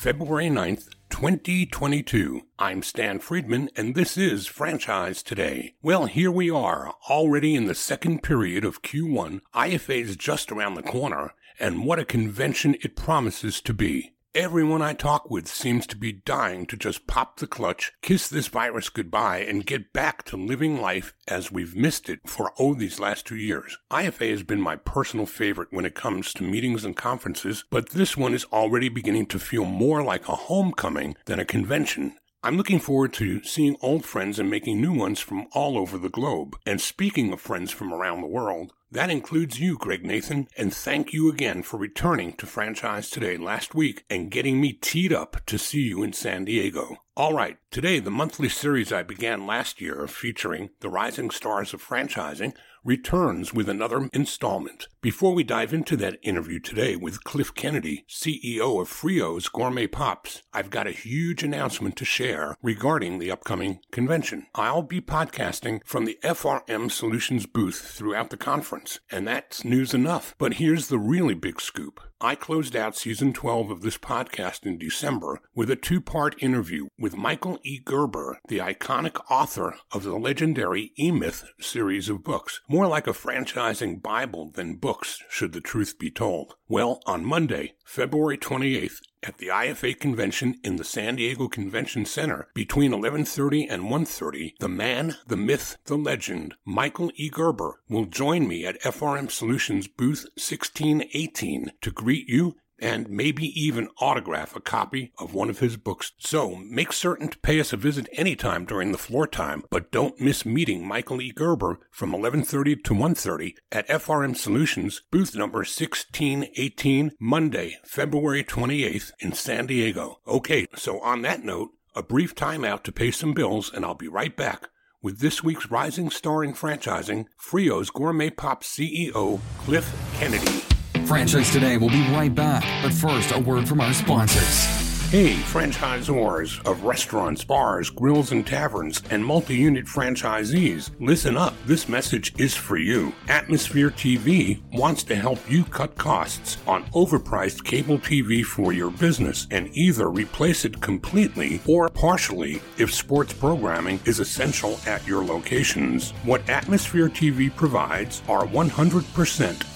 February 0.00 0.48
9th, 0.48 0.88
2022. 1.10 2.40
I'm 2.58 2.82
Stan 2.82 3.18
Friedman, 3.18 3.68
and 3.76 3.94
this 3.94 4.16
is 4.16 4.46
Franchise 4.46 5.22
Today. 5.22 5.74
Well, 5.82 6.06
here 6.06 6.30
we 6.30 6.50
are, 6.50 6.94
already 7.10 7.54
in 7.54 7.66
the 7.66 7.74
second 7.74 8.22
period 8.22 8.64
of 8.64 8.80
Q1. 8.80 9.42
IFA 9.54 10.00
is 10.00 10.16
just 10.16 10.50
around 10.50 10.76
the 10.76 10.82
corner, 10.82 11.34
and 11.58 11.84
what 11.84 11.98
a 11.98 12.06
convention 12.06 12.76
it 12.80 12.96
promises 12.96 13.60
to 13.60 13.74
be. 13.74 14.14
Everyone 14.36 14.80
I 14.80 14.92
talk 14.92 15.28
with 15.28 15.48
seems 15.48 15.88
to 15.88 15.96
be 15.96 16.12
dying 16.12 16.64
to 16.66 16.76
just 16.76 17.08
pop 17.08 17.38
the 17.38 17.48
clutch, 17.48 17.90
kiss 18.00 18.28
this 18.28 18.46
virus 18.46 18.88
goodbye, 18.88 19.38
and 19.38 19.66
get 19.66 19.92
back 19.92 20.22
to 20.26 20.36
living 20.36 20.80
life 20.80 21.14
as 21.26 21.50
we've 21.50 21.74
missed 21.74 22.08
it 22.08 22.20
for 22.26 22.52
oh 22.56 22.74
these 22.74 23.00
last 23.00 23.26
two 23.26 23.34
years. 23.34 23.76
IFA 23.90 24.30
has 24.30 24.44
been 24.44 24.60
my 24.60 24.76
personal 24.76 25.26
favorite 25.26 25.72
when 25.72 25.84
it 25.84 25.96
comes 25.96 26.32
to 26.34 26.44
meetings 26.44 26.84
and 26.84 26.94
conferences, 26.96 27.64
but 27.70 27.88
this 27.88 28.16
one 28.16 28.32
is 28.32 28.44
already 28.52 28.88
beginning 28.88 29.26
to 29.26 29.40
feel 29.40 29.64
more 29.64 30.00
like 30.00 30.28
a 30.28 30.36
homecoming 30.36 31.16
than 31.24 31.40
a 31.40 31.44
convention. 31.44 32.14
I'm 32.42 32.56
looking 32.56 32.80
forward 32.80 33.12
to 33.14 33.42
seeing 33.42 33.76
old 33.82 34.06
friends 34.06 34.38
and 34.38 34.48
making 34.48 34.80
new 34.80 34.94
ones 34.94 35.20
from 35.20 35.46
all 35.52 35.76
over 35.76 35.98
the 35.98 36.08
globe. 36.08 36.56
And 36.64 36.80
speaking 36.80 37.34
of 37.34 37.40
friends 37.40 37.70
from 37.70 37.92
around 37.92 38.22
the 38.22 38.28
world, 38.28 38.72
that 38.90 39.10
includes 39.10 39.60
you, 39.60 39.76
Greg 39.76 40.06
Nathan, 40.06 40.48
and 40.56 40.72
thank 40.72 41.12
you 41.12 41.30
again 41.30 41.62
for 41.62 41.76
returning 41.76 42.32
to 42.32 42.46
Franchise 42.46 43.10
Today 43.10 43.36
last 43.36 43.74
week 43.74 44.06
and 44.08 44.30
getting 44.30 44.58
me 44.58 44.72
teed 44.72 45.12
up 45.12 45.44
to 45.44 45.58
see 45.58 45.82
you 45.82 46.02
in 46.02 46.14
San 46.14 46.46
Diego. 46.46 46.96
All 47.14 47.34
right, 47.34 47.58
today 47.70 48.00
the 48.00 48.10
monthly 48.10 48.48
series 48.48 48.90
I 48.90 49.02
began 49.02 49.46
last 49.46 49.78
year 49.78 50.08
featuring 50.08 50.70
the 50.80 50.88
rising 50.88 51.28
stars 51.28 51.74
of 51.74 51.86
franchising 51.86 52.54
returns 52.84 53.52
with 53.52 53.68
another 53.68 54.08
installment. 54.12 54.88
Before 55.00 55.34
we 55.34 55.44
dive 55.44 55.72
into 55.72 55.96
that 55.98 56.18
interview 56.22 56.58
today 56.58 56.96
with 56.96 57.24
Cliff 57.24 57.54
Kennedy, 57.54 58.04
CEO 58.08 58.80
of 58.80 58.88
Frios 58.88 59.50
Gourmet 59.50 59.86
Pops, 59.86 60.42
I've 60.52 60.70
got 60.70 60.86
a 60.86 60.92
huge 60.92 61.42
announcement 61.42 61.96
to 61.96 62.04
share 62.04 62.56
regarding 62.62 63.18
the 63.18 63.30
upcoming 63.30 63.80
convention. 63.90 64.46
I'll 64.54 64.82
be 64.82 65.00
podcasting 65.00 65.80
from 65.84 66.04
the 66.04 66.18
FRM 66.22 66.90
Solutions 66.90 67.46
booth 67.46 67.80
throughout 67.80 68.30
the 68.30 68.36
conference, 68.36 69.00
and 69.10 69.26
that's 69.26 69.64
news 69.64 69.94
enough. 69.94 70.34
But 70.38 70.54
here's 70.54 70.88
the 70.88 70.98
really 70.98 71.34
big 71.34 71.60
scoop. 71.60 72.00
I 72.22 72.34
closed 72.34 72.76
out 72.76 72.98
season 72.98 73.32
12 73.32 73.70
of 73.70 73.80
this 73.80 73.96
podcast 73.96 74.66
in 74.66 74.76
December 74.76 75.40
with 75.54 75.70
a 75.70 75.76
two 75.76 76.02
part 76.02 76.34
interview 76.42 76.88
with 76.98 77.16
Michael 77.16 77.58
E. 77.62 77.78
Gerber, 77.82 78.40
the 78.46 78.58
iconic 78.58 79.18
author 79.30 79.76
of 79.90 80.02
the 80.02 80.18
legendary 80.18 80.92
E 80.98 81.10
Myth 81.10 81.44
series 81.60 82.10
of 82.10 82.22
books. 82.22 82.60
More 82.68 82.86
like 82.86 83.06
a 83.06 83.14
franchising 83.14 84.02
Bible 84.02 84.50
than 84.50 84.76
books, 84.76 85.18
should 85.30 85.52
the 85.52 85.62
truth 85.62 85.98
be 85.98 86.10
told. 86.10 86.56
Well, 86.68 87.00
on 87.06 87.24
Monday, 87.24 87.72
February 87.86 88.36
28th, 88.36 89.00
at 89.22 89.38
the 89.38 89.48
IFA 89.48 89.98
convention 89.98 90.58
in 90.64 90.76
the 90.76 90.84
San 90.84 91.16
Diego 91.16 91.48
Convention 91.48 92.04
Center 92.04 92.48
between 92.54 92.92
11:30 92.92 93.66
and 93.68 93.90
1:30, 93.90 94.54
the 94.60 94.68
man, 94.68 95.16
the 95.26 95.36
myth, 95.36 95.76
the 95.84 95.98
legend, 95.98 96.54
Michael 96.64 97.12
E. 97.16 97.28
Gerber 97.28 97.80
will 97.88 98.06
join 98.06 98.48
me 98.48 98.64
at 98.64 98.80
FRM 98.82 99.30
Solutions 99.30 99.86
booth 99.86 100.24
1618 100.36 101.72
to 101.82 101.90
greet 101.90 102.28
you 102.28 102.56
and 102.80 103.08
maybe 103.08 103.46
even 103.60 103.88
autograph 103.98 104.56
a 104.56 104.60
copy 104.60 105.12
of 105.18 105.34
one 105.34 105.50
of 105.50 105.58
his 105.58 105.76
books. 105.76 106.12
So 106.18 106.56
make 106.56 106.92
certain 106.92 107.28
to 107.28 107.38
pay 107.38 107.60
us 107.60 107.72
a 107.72 107.76
visit 107.76 108.08
anytime 108.12 108.64
during 108.64 108.92
the 108.92 108.98
floor 108.98 109.26
time, 109.26 109.64
but 109.70 109.92
don't 109.92 110.20
miss 110.20 110.46
meeting 110.46 110.86
Michael 110.86 111.20
E. 111.20 111.32
Gerber 111.32 111.80
from 111.90 112.12
11:30 112.12 112.82
to 112.84 112.94
1:30 112.94 113.54
at 113.70 113.88
FRM 113.88 114.34
Solutions, 114.34 115.02
booth 115.10 115.34
number 115.36 115.64
1618, 115.64 117.12
Monday, 117.20 117.78
February 117.84 118.42
28th 118.42 119.12
in 119.20 119.32
San 119.32 119.66
Diego. 119.66 120.20
Okay, 120.26 120.66
so 120.74 121.00
on 121.00 121.22
that 121.22 121.44
note, 121.44 121.70
a 121.94 122.02
brief 122.02 122.34
timeout 122.34 122.82
to 122.84 122.92
pay 122.92 123.10
some 123.10 123.34
bills 123.34 123.70
and 123.72 123.84
I'll 123.84 123.94
be 123.94 124.08
right 124.08 124.36
back 124.36 124.68
with 125.02 125.18
this 125.18 125.42
week's 125.42 125.70
rising 125.70 126.10
star 126.10 126.44
in 126.44 126.52
franchising, 126.52 127.26
Frios 127.38 127.92
Gourmet 127.92 128.30
Pop 128.30 128.62
CEO, 128.62 129.40
Cliff 129.58 129.92
Kennedy. 130.14 130.69
Franchise 131.10 131.50
Today 131.50 131.76
will 131.76 131.88
be 131.88 132.06
right 132.12 132.32
back, 132.32 132.62
but 132.84 132.94
first, 132.94 133.34
a 133.34 133.40
word 133.40 133.68
from 133.68 133.80
our 133.80 133.92
sponsors. 133.92 135.10
Hey, 135.10 135.34
franchisors 135.34 136.64
of 136.64 136.84
restaurants, 136.84 137.42
bars, 137.42 137.90
grills, 137.90 138.30
and 138.30 138.46
taverns, 138.46 139.02
and 139.10 139.24
multi 139.24 139.56
unit 139.56 139.86
franchisees, 139.86 140.92
listen 141.00 141.36
up. 141.36 141.54
This 141.66 141.88
message 141.88 142.32
is 142.38 142.54
for 142.54 142.76
you. 142.76 143.12
Atmosphere 143.26 143.90
TV 143.90 144.62
wants 144.72 145.02
to 145.02 145.16
help 145.16 145.40
you 145.50 145.64
cut 145.64 145.96
costs 145.96 146.58
on 146.68 146.84
overpriced 146.92 147.64
cable 147.64 147.98
TV 147.98 148.44
for 148.44 148.72
your 148.72 148.92
business 148.92 149.48
and 149.50 149.68
either 149.76 150.08
replace 150.10 150.64
it 150.64 150.80
completely 150.80 151.60
or 151.66 151.88
partially 151.88 152.62
if 152.78 152.94
sports 152.94 153.32
programming 153.32 153.98
is 154.04 154.20
essential 154.20 154.78
at 154.86 155.04
your 155.08 155.24
locations. 155.24 156.12
What 156.22 156.48
Atmosphere 156.48 157.08
TV 157.08 157.52
provides 157.56 158.22
are 158.28 158.46
100% 158.46 159.69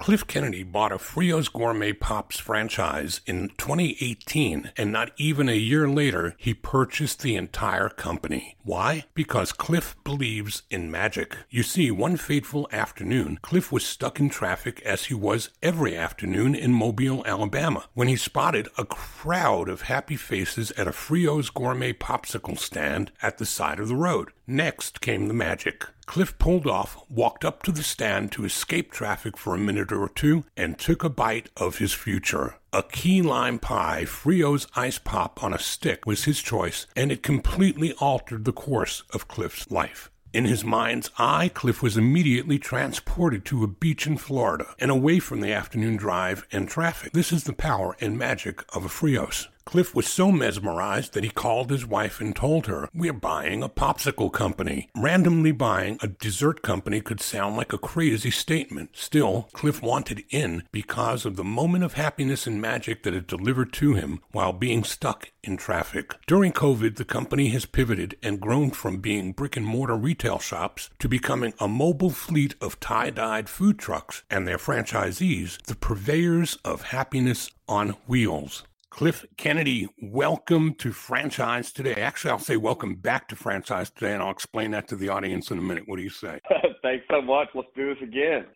Cliff 0.00 0.26
Kennedy 0.26 0.62
bought 0.62 0.92
a 0.92 0.96
Frios 0.96 1.52
Gourmet 1.52 1.92
Pops 1.92 2.38
franchise 2.38 3.20
in 3.26 3.50
2018, 3.58 4.72
and 4.78 4.90
not 4.90 5.10
even 5.18 5.46
a 5.46 5.52
year 5.52 5.86
later, 5.86 6.34
he 6.38 6.54
purchased 6.54 7.20
the 7.20 7.36
entire 7.36 7.90
company. 7.90 8.56
Why? 8.64 9.04
Because 9.12 9.52
Cliff 9.52 9.94
believes 10.02 10.62
in 10.70 10.90
magic. 10.90 11.36
You 11.50 11.62
see, 11.62 11.90
one 11.90 12.16
fateful 12.16 12.66
afternoon, 12.72 13.40
Cliff 13.42 13.70
was 13.70 13.84
stuck 13.84 14.18
in 14.18 14.30
traffic 14.30 14.80
as 14.86 15.04
he 15.04 15.14
was 15.14 15.50
every 15.62 15.94
afternoon 15.94 16.54
in 16.54 16.72
Mobile, 16.72 17.22
Alabama, 17.26 17.84
when 17.92 18.08
he 18.08 18.16
spotted 18.16 18.68
a 18.78 18.86
crowd 18.86 19.68
of 19.68 19.82
happy 19.82 20.16
faces 20.16 20.70
at 20.78 20.88
a 20.88 20.92
Frios 20.92 21.52
Gourmet 21.52 21.92
popsicle 21.92 22.58
stand 22.58 23.12
at 23.20 23.36
the 23.36 23.44
side 23.44 23.78
of 23.78 23.88
the 23.88 23.96
road. 23.96 24.30
Next 24.50 25.00
came 25.00 25.28
the 25.28 25.34
magic. 25.34 25.86
Cliff 26.06 26.36
pulled 26.36 26.66
off, 26.66 27.08
walked 27.08 27.44
up 27.44 27.62
to 27.62 27.70
the 27.70 27.84
stand 27.84 28.32
to 28.32 28.44
escape 28.44 28.90
traffic 28.90 29.36
for 29.36 29.54
a 29.54 29.58
minute 29.58 29.92
or 29.92 30.08
two, 30.08 30.42
and 30.56 30.76
took 30.76 31.04
a 31.04 31.08
bite 31.08 31.50
of 31.56 31.78
his 31.78 31.92
future. 31.92 32.56
A 32.72 32.82
key 32.82 33.22
lime 33.22 33.60
pie, 33.60 34.06
Frios 34.06 34.66
ice 34.74 34.98
pop 34.98 35.44
on 35.44 35.54
a 35.54 35.58
stick 35.60 36.04
was 36.04 36.24
his 36.24 36.42
choice, 36.42 36.88
and 36.96 37.12
it 37.12 37.22
completely 37.22 37.92
altered 38.00 38.44
the 38.44 38.52
course 38.52 39.04
of 39.12 39.28
Cliff's 39.28 39.70
life. 39.70 40.10
In 40.32 40.46
his 40.46 40.64
mind's 40.64 41.12
eye, 41.16 41.52
Cliff 41.54 41.80
was 41.80 41.96
immediately 41.96 42.58
transported 42.58 43.44
to 43.44 43.62
a 43.62 43.68
beach 43.68 44.04
in 44.04 44.16
Florida 44.16 44.74
and 44.80 44.90
away 44.90 45.20
from 45.20 45.42
the 45.42 45.52
afternoon 45.52 45.96
drive 45.96 46.44
and 46.50 46.68
traffic. 46.68 47.12
This 47.12 47.30
is 47.30 47.44
the 47.44 47.52
power 47.52 47.96
and 48.00 48.18
magic 48.18 48.64
of 48.74 48.84
a 48.84 48.88
Frios. 48.88 49.46
Cliff 49.70 49.94
was 49.94 50.08
so 50.08 50.32
mesmerized 50.32 51.14
that 51.14 51.22
he 51.22 51.30
called 51.30 51.70
his 51.70 51.86
wife 51.86 52.20
and 52.20 52.34
told 52.34 52.66
her, 52.66 52.88
We're 52.92 53.12
buying 53.12 53.62
a 53.62 53.68
popsicle 53.68 54.32
company. 54.32 54.88
Randomly 54.96 55.52
buying 55.52 55.96
a 56.02 56.08
dessert 56.08 56.60
company 56.60 57.00
could 57.00 57.20
sound 57.20 57.56
like 57.56 57.72
a 57.72 57.78
crazy 57.78 58.32
statement. 58.32 58.96
Still, 58.96 59.48
Cliff 59.52 59.80
wanted 59.80 60.24
in 60.30 60.64
because 60.72 61.24
of 61.24 61.36
the 61.36 61.44
moment 61.44 61.84
of 61.84 61.92
happiness 61.92 62.48
and 62.48 62.60
magic 62.60 63.04
that 63.04 63.14
it 63.14 63.28
delivered 63.28 63.72
to 63.74 63.94
him 63.94 64.20
while 64.32 64.52
being 64.52 64.82
stuck 64.82 65.30
in 65.44 65.56
traffic. 65.56 66.16
During 66.26 66.52
COVID, 66.52 66.96
the 66.96 67.04
company 67.04 67.50
has 67.50 67.64
pivoted 67.64 68.16
and 68.24 68.40
grown 68.40 68.72
from 68.72 68.96
being 68.96 69.30
brick 69.30 69.56
and 69.56 69.64
mortar 69.64 69.96
retail 69.96 70.40
shops 70.40 70.90
to 70.98 71.08
becoming 71.08 71.54
a 71.60 71.68
mobile 71.68 72.10
fleet 72.10 72.56
of 72.60 72.80
tie 72.80 73.10
dyed 73.10 73.48
food 73.48 73.78
trucks 73.78 74.24
and 74.28 74.48
their 74.48 74.58
franchisees, 74.58 75.62
the 75.62 75.76
purveyors 75.76 76.58
of 76.64 76.82
happiness 76.82 77.52
on 77.68 77.90
wheels. 78.08 78.64
Cliff 78.90 79.24
Kennedy, 79.36 79.88
welcome 80.02 80.74
to 80.74 80.92
Franchise 80.92 81.72
Today. 81.72 81.94
Actually, 81.94 82.32
I'll 82.32 82.38
say 82.38 82.56
welcome 82.56 82.96
back 82.96 83.28
to 83.28 83.36
Franchise 83.36 83.88
Today, 83.88 84.12
and 84.12 84.22
I'll 84.22 84.32
explain 84.32 84.72
that 84.72 84.88
to 84.88 84.96
the 84.96 85.08
audience 85.08 85.50
in 85.50 85.58
a 85.58 85.62
minute. 85.62 85.84
What 85.86 85.96
do 85.96 86.02
you 86.02 86.10
say? 86.10 86.40
Thanks 86.82 87.06
so 87.08 87.22
much. 87.22 87.48
Let's 87.54 87.68
do 87.74 87.94
this 87.94 88.02
again. 88.02 88.46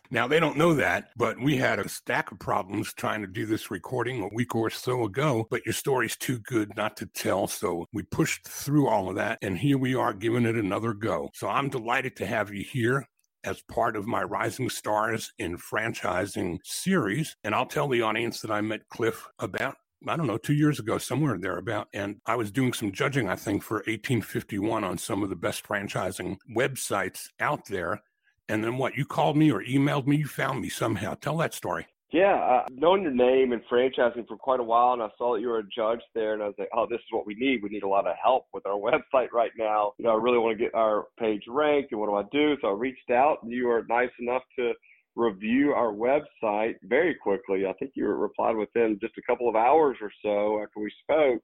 now, 0.10 0.26
they 0.26 0.40
don't 0.40 0.56
know 0.56 0.74
that, 0.74 1.10
but 1.16 1.38
we 1.38 1.56
had 1.56 1.78
a 1.78 1.88
stack 1.88 2.32
of 2.32 2.38
problems 2.38 2.92
trying 2.94 3.20
to 3.20 3.28
do 3.28 3.44
this 3.44 3.70
recording 3.70 4.22
a 4.22 4.34
week 4.34 4.56
or 4.56 4.70
so 4.70 5.04
ago, 5.04 5.46
but 5.50 5.64
your 5.66 5.74
story's 5.74 6.16
too 6.16 6.38
good 6.38 6.74
not 6.74 6.96
to 6.96 7.06
tell. 7.06 7.46
So 7.46 7.86
we 7.92 8.02
pushed 8.02 8.48
through 8.48 8.88
all 8.88 9.10
of 9.10 9.16
that, 9.16 9.38
and 9.42 9.58
here 9.58 9.78
we 9.78 9.94
are 9.94 10.14
giving 10.14 10.46
it 10.46 10.56
another 10.56 10.94
go. 10.94 11.28
So 11.34 11.48
I'm 11.48 11.68
delighted 11.68 12.16
to 12.16 12.26
have 12.26 12.52
you 12.52 12.64
here 12.64 13.06
as 13.44 13.62
part 13.62 13.96
of 13.96 14.06
my 14.06 14.22
Rising 14.22 14.68
Stars 14.68 15.32
in 15.38 15.58
Franchising 15.58 16.58
series. 16.64 17.36
And 17.44 17.54
I'll 17.54 17.66
tell 17.66 17.88
the 17.88 18.02
audience 18.02 18.40
that 18.40 18.50
I 18.50 18.60
met 18.60 18.88
Cliff 18.88 19.26
about 19.38 19.76
I 20.06 20.16
don't 20.16 20.26
know, 20.26 20.38
two 20.38 20.54
years 20.54 20.78
ago, 20.78 20.98
somewhere 20.98 21.38
there 21.38 21.58
about. 21.58 21.88
And 21.92 22.16
I 22.26 22.36
was 22.36 22.50
doing 22.50 22.72
some 22.72 22.92
judging, 22.92 23.28
I 23.28 23.36
think, 23.36 23.62
for 23.62 23.76
1851 23.76 24.84
on 24.84 24.98
some 24.98 25.22
of 25.22 25.30
the 25.30 25.36
best 25.36 25.66
franchising 25.66 26.36
websites 26.54 27.28
out 27.40 27.66
there. 27.66 28.02
And 28.48 28.62
then 28.64 28.78
what? 28.78 28.96
You 28.96 29.04
called 29.04 29.36
me 29.36 29.50
or 29.50 29.62
emailed 29.62 30.06
me? 30.06 30.16
You 30.16 30.26
found 30.26 30.60
me 30.60 30.68
somehow. 30.68 31.14
Tell 31.14 31.36
that 31.38 31.54
story. 31.54 31.86
Yeah, 32.12 32.34
uh, 32.34 32.64
I've 32.66 32.76
known 32.76 33.00
your 33.00 33.10
name 33.10 33.52
and 33.52 33.62
franchising 33.72 34.28
for 34.28 34.36
quite 34.36 34.60
a 34.60 34.64
while, 34.64 34.92
and 34.92 35.02
I 35.02 35.08
saw 35.16 35.32
that 35.32 35.40
you 35.40 35.48
were 35.48 35.60
a 35.60 35.68
judge 35.74 36.02
there, 36.14 36.34
and 36.34 36.42
I 36.42 36.46
was 36.46 36.54
like, 36.58 36.68
oh, 36.76 36.86
this 36.86 36.98
is 36.98 37.06
what 37.10 37.26
we 37.26 37.34
need. 37.34 37.62
We 37.62 37.70
need 37.70 37.84
a 37.84 37.88
lot 37.88 38.06
of 38.06 38.14
help 38.22 38.48
with 38.52 38.66
our 38.66 38.78
website 38.78 39.32
right 39.32 39.50
now. 39.56 39.94
You 39.98 40.04
know, 40.04 40.10
I 40.10 40.22
really 40.22 40.36
want 40.36 40.58
to 40.58 40.62
get 40.62 40.74
our 40.74 41.06
page 41.18 41.44
ranked, 41.48 41.92
and 41.92 42.00
what 42.00 42.08
do 42.08 42.16
I 42.16 42.24
do? 42.30 42.56
So 42.60 42.68
I 42.68 42.72
reached 42.72 43.10
out, 43.10 43.38
and 43.42 43.50
you 43.50 43.66
were 43.66 43.86
nice 43.88 44.10
enough 44.20 44.42
to 44.58 44.72
review 45.14 45.72
our 45.72 45.92
website 45.92 46.74
very 46.82 47.14
quickly. 47.14 47.66
I 47.66 47.72
think 47.74 47.92
you 47.94 48.06
replied 48.06 48.56
within 48.56 48.98
just 49.00 49.18
a 49.18 49.22
couple 49.22 49.48
of 49.48 49.56
hours 49.56 49.96
or 50.00 50.10
so 50.22 50.62
after 50.62 50.80
we 50.80 50.92
spoke. 51.02 51.42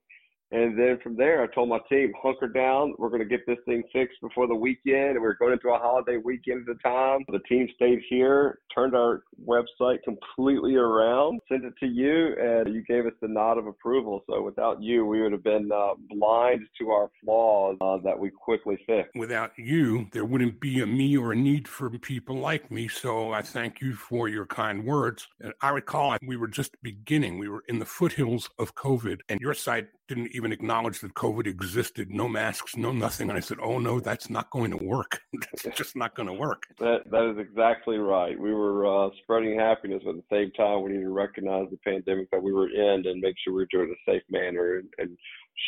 And 0.51 0.79
then 0.79 0.99
from 1.03 1.17
there, 1.17 1.43
I 1.43 1.47
told 1.55 1.69
my 1.69 1.79
team, 1.91 2.13
hunker 2.23 2.49
down. 2.49 2.95
We're 2.99 3.11
going 3.11 3.21
to 3.21 3.29
get 3.29 3.47
this 3.47 3.59
thing 3.67 3.83
fixed 3.93 4.21
before 4.23 4.47
the 4.47 4.55
weekend. 4.55 5.11
And 5.11 5.21
we 5.21 5.27
are 5.27 5.35
going 5.35 5.53
into 5.53 5.69
a 5.69 5.79
holiday 5.79 6.17
weekend 6.17 6.67
at 6.69 6.77
the 6.77 6.83
time. 6.83 7.21
The 7.29 7.41
team 7.41 7.69
stayed 7.75 8.01
here, 8.09 8.61
turned 8.75 8.97
our 8.97 9.25
website 9.47 10.03
completely 10.05 10.77
around, 10.77 11.41
sent 11.51 11.65
it 11.65 11.75
to 11.81 11.87
you, 11.87 12.35
and 12.41 12.75
you 12.75 12.83
gave 12.83 13.05
us 13.07 13.13
the 13.21 13.29
nod 13.29 13.59
of 13.59 13.67
approval. 13.67 14.25
So 14.29 14.43
without 14.43 14.83
you, 14.83 15.05
we 15.05 15.21
would 15.21 15.33
have 15.33 15.45
been 15.45 15.71
uh, 15.71 15.95
blind 16.09 16.63
to 16.81 16.91
our 16.91 17.11
flaws 17.23 17.77
uh, 17.81 17.99
that 18.05 18.19
we 18.19 18.31
quickly 18.31 18.79
fixed. 18.87 19.15
Without 19.15 19.53
you, 19.59 20.07
there 20.13 20.25
wouldn't 20.25 20.61
be 20.61 20.81
a 20.81 20.87
me 20.87 21.17
or 21.17 21.33
a 21.33 21.37
need 21.37 21.69
for 21.69 21.91
people 21.91 22.37
like 22.37 22.71
me. 22.71 22.89
So 22.89 23.33
I 23.33 23.43
thank 23.43 23.81
you 23.83 23.95
for 23.95 24.29
your 24.29 24.47
kind 24.47 24.85
words. 24.85 25.29
And 25.41 25.53
I 25.61 25.71
recall 25.71 26.17
we 26.23 26.37
were 26.37 26.49
just 26.49 26.81
beginning. 26.83 27.39
We 27.39 27.49
were 27.49 27.65
in 27.69 27.79
the 27.79 27.85
foothills 27.85 28.49
of 28.59 28.75
COVID, 28.75 29.21
and 29.29 29.41
your 29.41 29.55
site 29.55 29.89
didn't 30.09 30.35
even 30.35 30.53
acknowledge 30.53 31.01
that 31.01 31.15
COVID 31.15 31.47
existed, 31.47 32.11
no 32.11 32.29
masks, 32.29 32.77
no 32.77 32.91
nothing. 32.93 33.29
And 33.29 33.37
I 33.37 33.41
said, 33.41 33.59
oh, 33.63 33.79
no, 33.79 34.01
that's 34.01 34.31
not 34.31 34.51
going 34.51 34.71
to 34.71 34.77
work. 34.77 35.21
that's 35.63 35.77
just 35.77 35.95
not 35.95 36.15
going 36.15 36.27
to 36.27 36.33
work. 36.33 36.63
That, 36.79 37.03
that 37.11 37.31
is 37.31 37.39
exactly 37.39 37.99
right. 37.99 38.39
We 38.39 38.55
were 38.55 39.07
uh, 39.07 39.11
spreading 39.23 39.59
happiness, 39.59 40.03
but 40.05 40.17
at 40.17 40.17
the 40.17 40.37
same 40.37 40.51
time, 40.53 40.83
we 40.83 40.93
need 40.93 41.03
to 41.03 41.11
recognize 41.11 41.67
the 41.71 41.77
pandemic 41.79 42.31
that 42.31 42.43
we 42.43 42.53
were 42.53 42.71
in 42.71 43.07
and 43.07 43.21
make 43.21 43.37
sure 43.45 43.53
we 43.53 43.63
are 43.63 43.69
doing 43.71 43.89
it 43.91 43.97
in 44.09 44.15
a 44.15 44.17
safe 44.17 44.25
manner 44.31 44.79
and, 44.79 44.89
and 44.99 45.17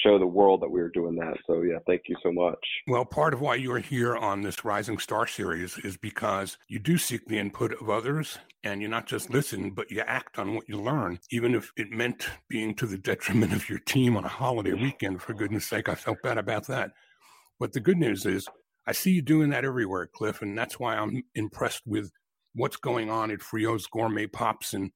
show 0.03 0.19
the 0.19 0.27
world 0.27 0.63
that 0.63 0.71
we 0.71 0.81
were 0.81 0.89
doing 0.89 1.17
that. 1.17 1.37
So 1.47 1.63
yeah, 1.63 1.79
thank 1.87 2.03
you 2.07 2.17
so 2.23 2.33
much. 2.33 2.59
Well, 2.87 3.05
part 3.05 3.35
of 3.35 3.41
why 3.41 3.57
you're 3.57 3.79
here 3.79 4.17
on 4.17 4.43
this 4.43 4.65
Rising 4.65 4.99
Star 4.99 5.27
series 5.27 5.79
is 5.79 5.97
because 5.97 6.59
you 6.69 6.79
do 6.79 6.97
seek 6.97 7.27
the 7.27 7.39
input 7.39 7.73
of 7.81 7.91
others 7.91 8.39
and 8.63 8.81
you 8.81 8.89
not 8.89 9.07
just 9.07 9.31
listen, 9.31 9.71
but 9.71 9.91
you 9.91 10.01
act 10.01 10.39
on 10.39 10.55
what 10.55 10.69
you 10.69 10.81
learn, 10.81 11.19
even 11.31 11.55
if 11.55 11.73
it 11.77 11.91
meant 11.91 12.29
being 12.49 12.75
to 12.75 12.87
the 12.87 12.99
detriment 12.99 13.53
of 13.53 13.69
your 13.69 13.81
team 13.81 14.17
on 14.17 14.25
a 14.25 14.29
holiday 14.29 14.75
weekend. 14.75 15.23
For 15.23 15.35
goodness 15.35 15.67
sake, 15.67 15.89
I 15.89 15.95
felt 15.95 16.23
bad 16.23 16.39
about 16.39 16.67
that. 16.69 16.93
But 17.59 17.73
the 17.73 17.81
good 17.81 17.99
news 17.99 18.27
is 18.27 18.47
I 18.87 18.93
see 18.93 19.13
you 19.13 19.23
doing 19.23 19.51
that 19.51 19.65
everywhere, 19.65 20.07
Cliff, 20.07 20.43
and 20.43 20.57
that's 20.57 20.79
why 20.79 20.97
I'm 20.97 21.23
impressed 21.35 21.83
with 21.87 22.11
what's 22.55 22.77
going 22.77 23.11
on 23.11 23.31
at 23.31 23.41
Frios 23.41 23.85
Gourmet 23.91 24.27
Pops 24.27 24.75
and 24.75 24.91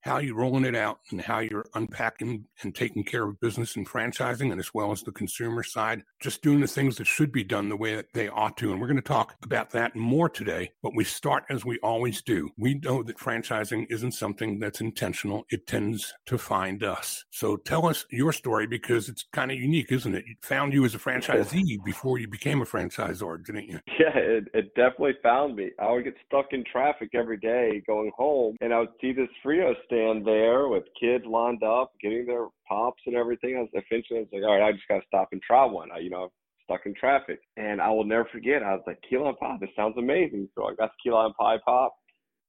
how 0.00 0.18
you're 0.18 0.36
rolling 0.36 0.64
it 0.64 0.74
out 0.74 1.00
and 1.10 1.20
how 1.20 1.40
you're 1.40 1.66
unpacking 1.74 2.44
and 2.62 2.74
taking 2.74 3.04
care 3.04 3.24
of 3.24 3.40
business 3.40 3.76
and 3.76 3.88
franchising 3.88 4.50
and 4.50 4.60
as 4.60 4.72
well 4.72 4.92
as 4.92 5.02
the 5.02 5.12
consumer 5.12 5.62
side, 5.62 6.02
just 6.20 6.42
doing 6.42 6.60
the 6.60 6.66
things 6.66 6.96
that 6.96 7.06
should 7.06 7.32
be 7.32 7.44
done 7.44 7.68
the 7.68 7.76
way 7.76 7.94
that 7.94 8.12
they 8.14 8.28
ought 8.28 8.56
to. 8.56 8.72
And 8.72 8.80
we're 8.80 8.86
going 8.86 8.96
to 8.96 9.02
talk 9.02 9.34
about 9.42 9.70
that 9.70 9.94
more 9.94 10.28
today, 10.28 10.72
but 10.82 10.94
we 10.94 11.04
start 11.04 11.44
as 11.50 11.64
we 11.64 11.78
always 11.82 12.22
do. 12.22 12.50
We 12.56 12.74
know 12.74 13.02
that 13.02 13.18
franchising 13.18 13.86
isn't 13.90 14.12
something 14.12 14.58
that's 14.58 14.80
intentional. 14.80 15.44
It 15.50 15.66
tends 15.66 16.12
to 16.26 16.38
find 16.38 16.82
us. 16.82 17.24
So 17.30 17.56
tell 17.56 17.86
us 17.86 18.06
your 18.10 18.32
story 18.32 18.66
because 18.66 19.08
it's 19.08 19.24
kind 19.32 19.50
of 19.50 19.58
unique, 19.58 19.92
isn't 19.92 20.14
it? 20.14 20.24
You 20.26 20.34
found 20.42 20.72
you 20.72 20.84
as 20.84 20.94
a 20.94 20.98
franchisee 20.98 21.76
before 21.84 22.18
you 22.18 22.28
became 22.28 22.62
a 22.62 22.66
franchisor, 22.66 23.44
didn't 23.44 23.68
you? 23.68 23.80
Yeah, 23.98 24.16
it, 24.16 24.44
it 24.54 24.74
definitely 24.74 25.18
found 25.22 25.56
me. 25.56 25.70
I 25.78 25.90
would 25.92 26.04
get 26.04 26.14
stuck 26.26 26.52
in 26.52 26.64
traffic 26.64 27.10
every 27.14 27.36
day 27.36 27.82
going 27.86 28.10
home 28.16 28.56
and 28.60 28.72
I 28.72 28.80
would 28.80 28.90
see 29.00 29.12
this 29.12 29.28
Frio 29.42 29.74
stand 29.90 30.24
there 30.26 30.68
with 30.68 30.84
kids 30.98 31.24
lined 31.26 31.62
up, 31.62 31.92
getting 32.00 32.26
their 32.26 32.46
pops 32.68 33.02
and 33.06 33.16
everything. 33.16 33.56
I 33.56 33.60
was 33.60 33.70
eventually 33.74 34.20
I 34.20 34.22
was 34.22 34.28
like, 34.32 34.42
all 34.42 34.58
right, 34.58 34.68
I 34.68 34.72
just 34.72 34.88
gotta 34.88 35.02
stop 35.06 35.28
and 35.32 35.42
try 35.42 35.64
one. 35.64 35.90
I, 35.92 35.98
you 35.98 36.10
know, 36.10 36.30
stuck 36.64 36.86
in 36.86 36.94
traffic. 36.94 37.40
And 37.56 37.80
I 37.80 37.90
will 37.90 38.04
never 38.04 38.28
forget, 38.32 38.62
I 38.62 38.74
was 38.74 38.84
like, 38.86 39.02
key 39.08 39.18
lime 39.18 39.36
pie, 39.36 39.56
this 39.60 39.70
sounds 39.76 39.96
amazing. 39.98 40.48
So 40.54 40.66
I 40.66 40.74
got 40.74 40.90
the 40.90 41.02
key 41.02 41.12
lime 41.12 41.32
pie 41.34 41.58
pop, 41.64 41.94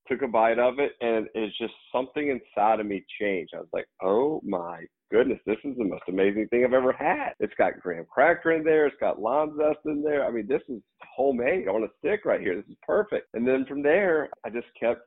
took 0.08 0.22
a 0.22 0.28
bite 0.28 0.60
of 0.60 0.80
it, 0.80 0.94
and 1.02 1.28
it's 1.34 1.58
just 1.58 1.74
something 1.92 2.30
inside 2.30 2.80
of 2.80 2.86
me 2.86 3.04
changed. 3.20 3.54
I 3.56 3.60
was 3.60 3.70
like, 3.74 3.88
oh 4.02 4.42
my 4.44 4.84
goodness, 5.12 5.40
this 5.46 5.58
is 5.66 5.76
the 5.78 5.84
most 5.84 6.04
amazing 6.08 6.48
thing 6.48 6.64
I've 6.64 6.74
ever 6.74 6.94
had. 6.94 7.34
It's 7.40 7.54
got 7.58 7.80
graham 7.82 8.06
cracker 8.12 8.54
in 8.54 8.64
there, 8.64 8.88
it's 8.88 8.96
got 9.00 9.22
lime 9.22 9.58
zest 9.58 9.80
in 9.86 10.04
there. 10.04 10.26
I 10.26 10.32
mean, 10.32 10.48
this 10.48 10.62
is 10.70 10.82
homemade 11.16 11.68
on 11.68 11.84
a 11.84 11.88
stick 12.00 12.26
right 12.26 12.40
here. 12.40 12.56
This 12.56 12.70
is 12.70 12.78
perfect. 12.86 13.28
And 13.34 13.48
then 13.48 13.66
from 13.68 13.82
there, 13.82 14.30
I 14.46 14.50
just 14.50 14.68
kept 14.80 15.02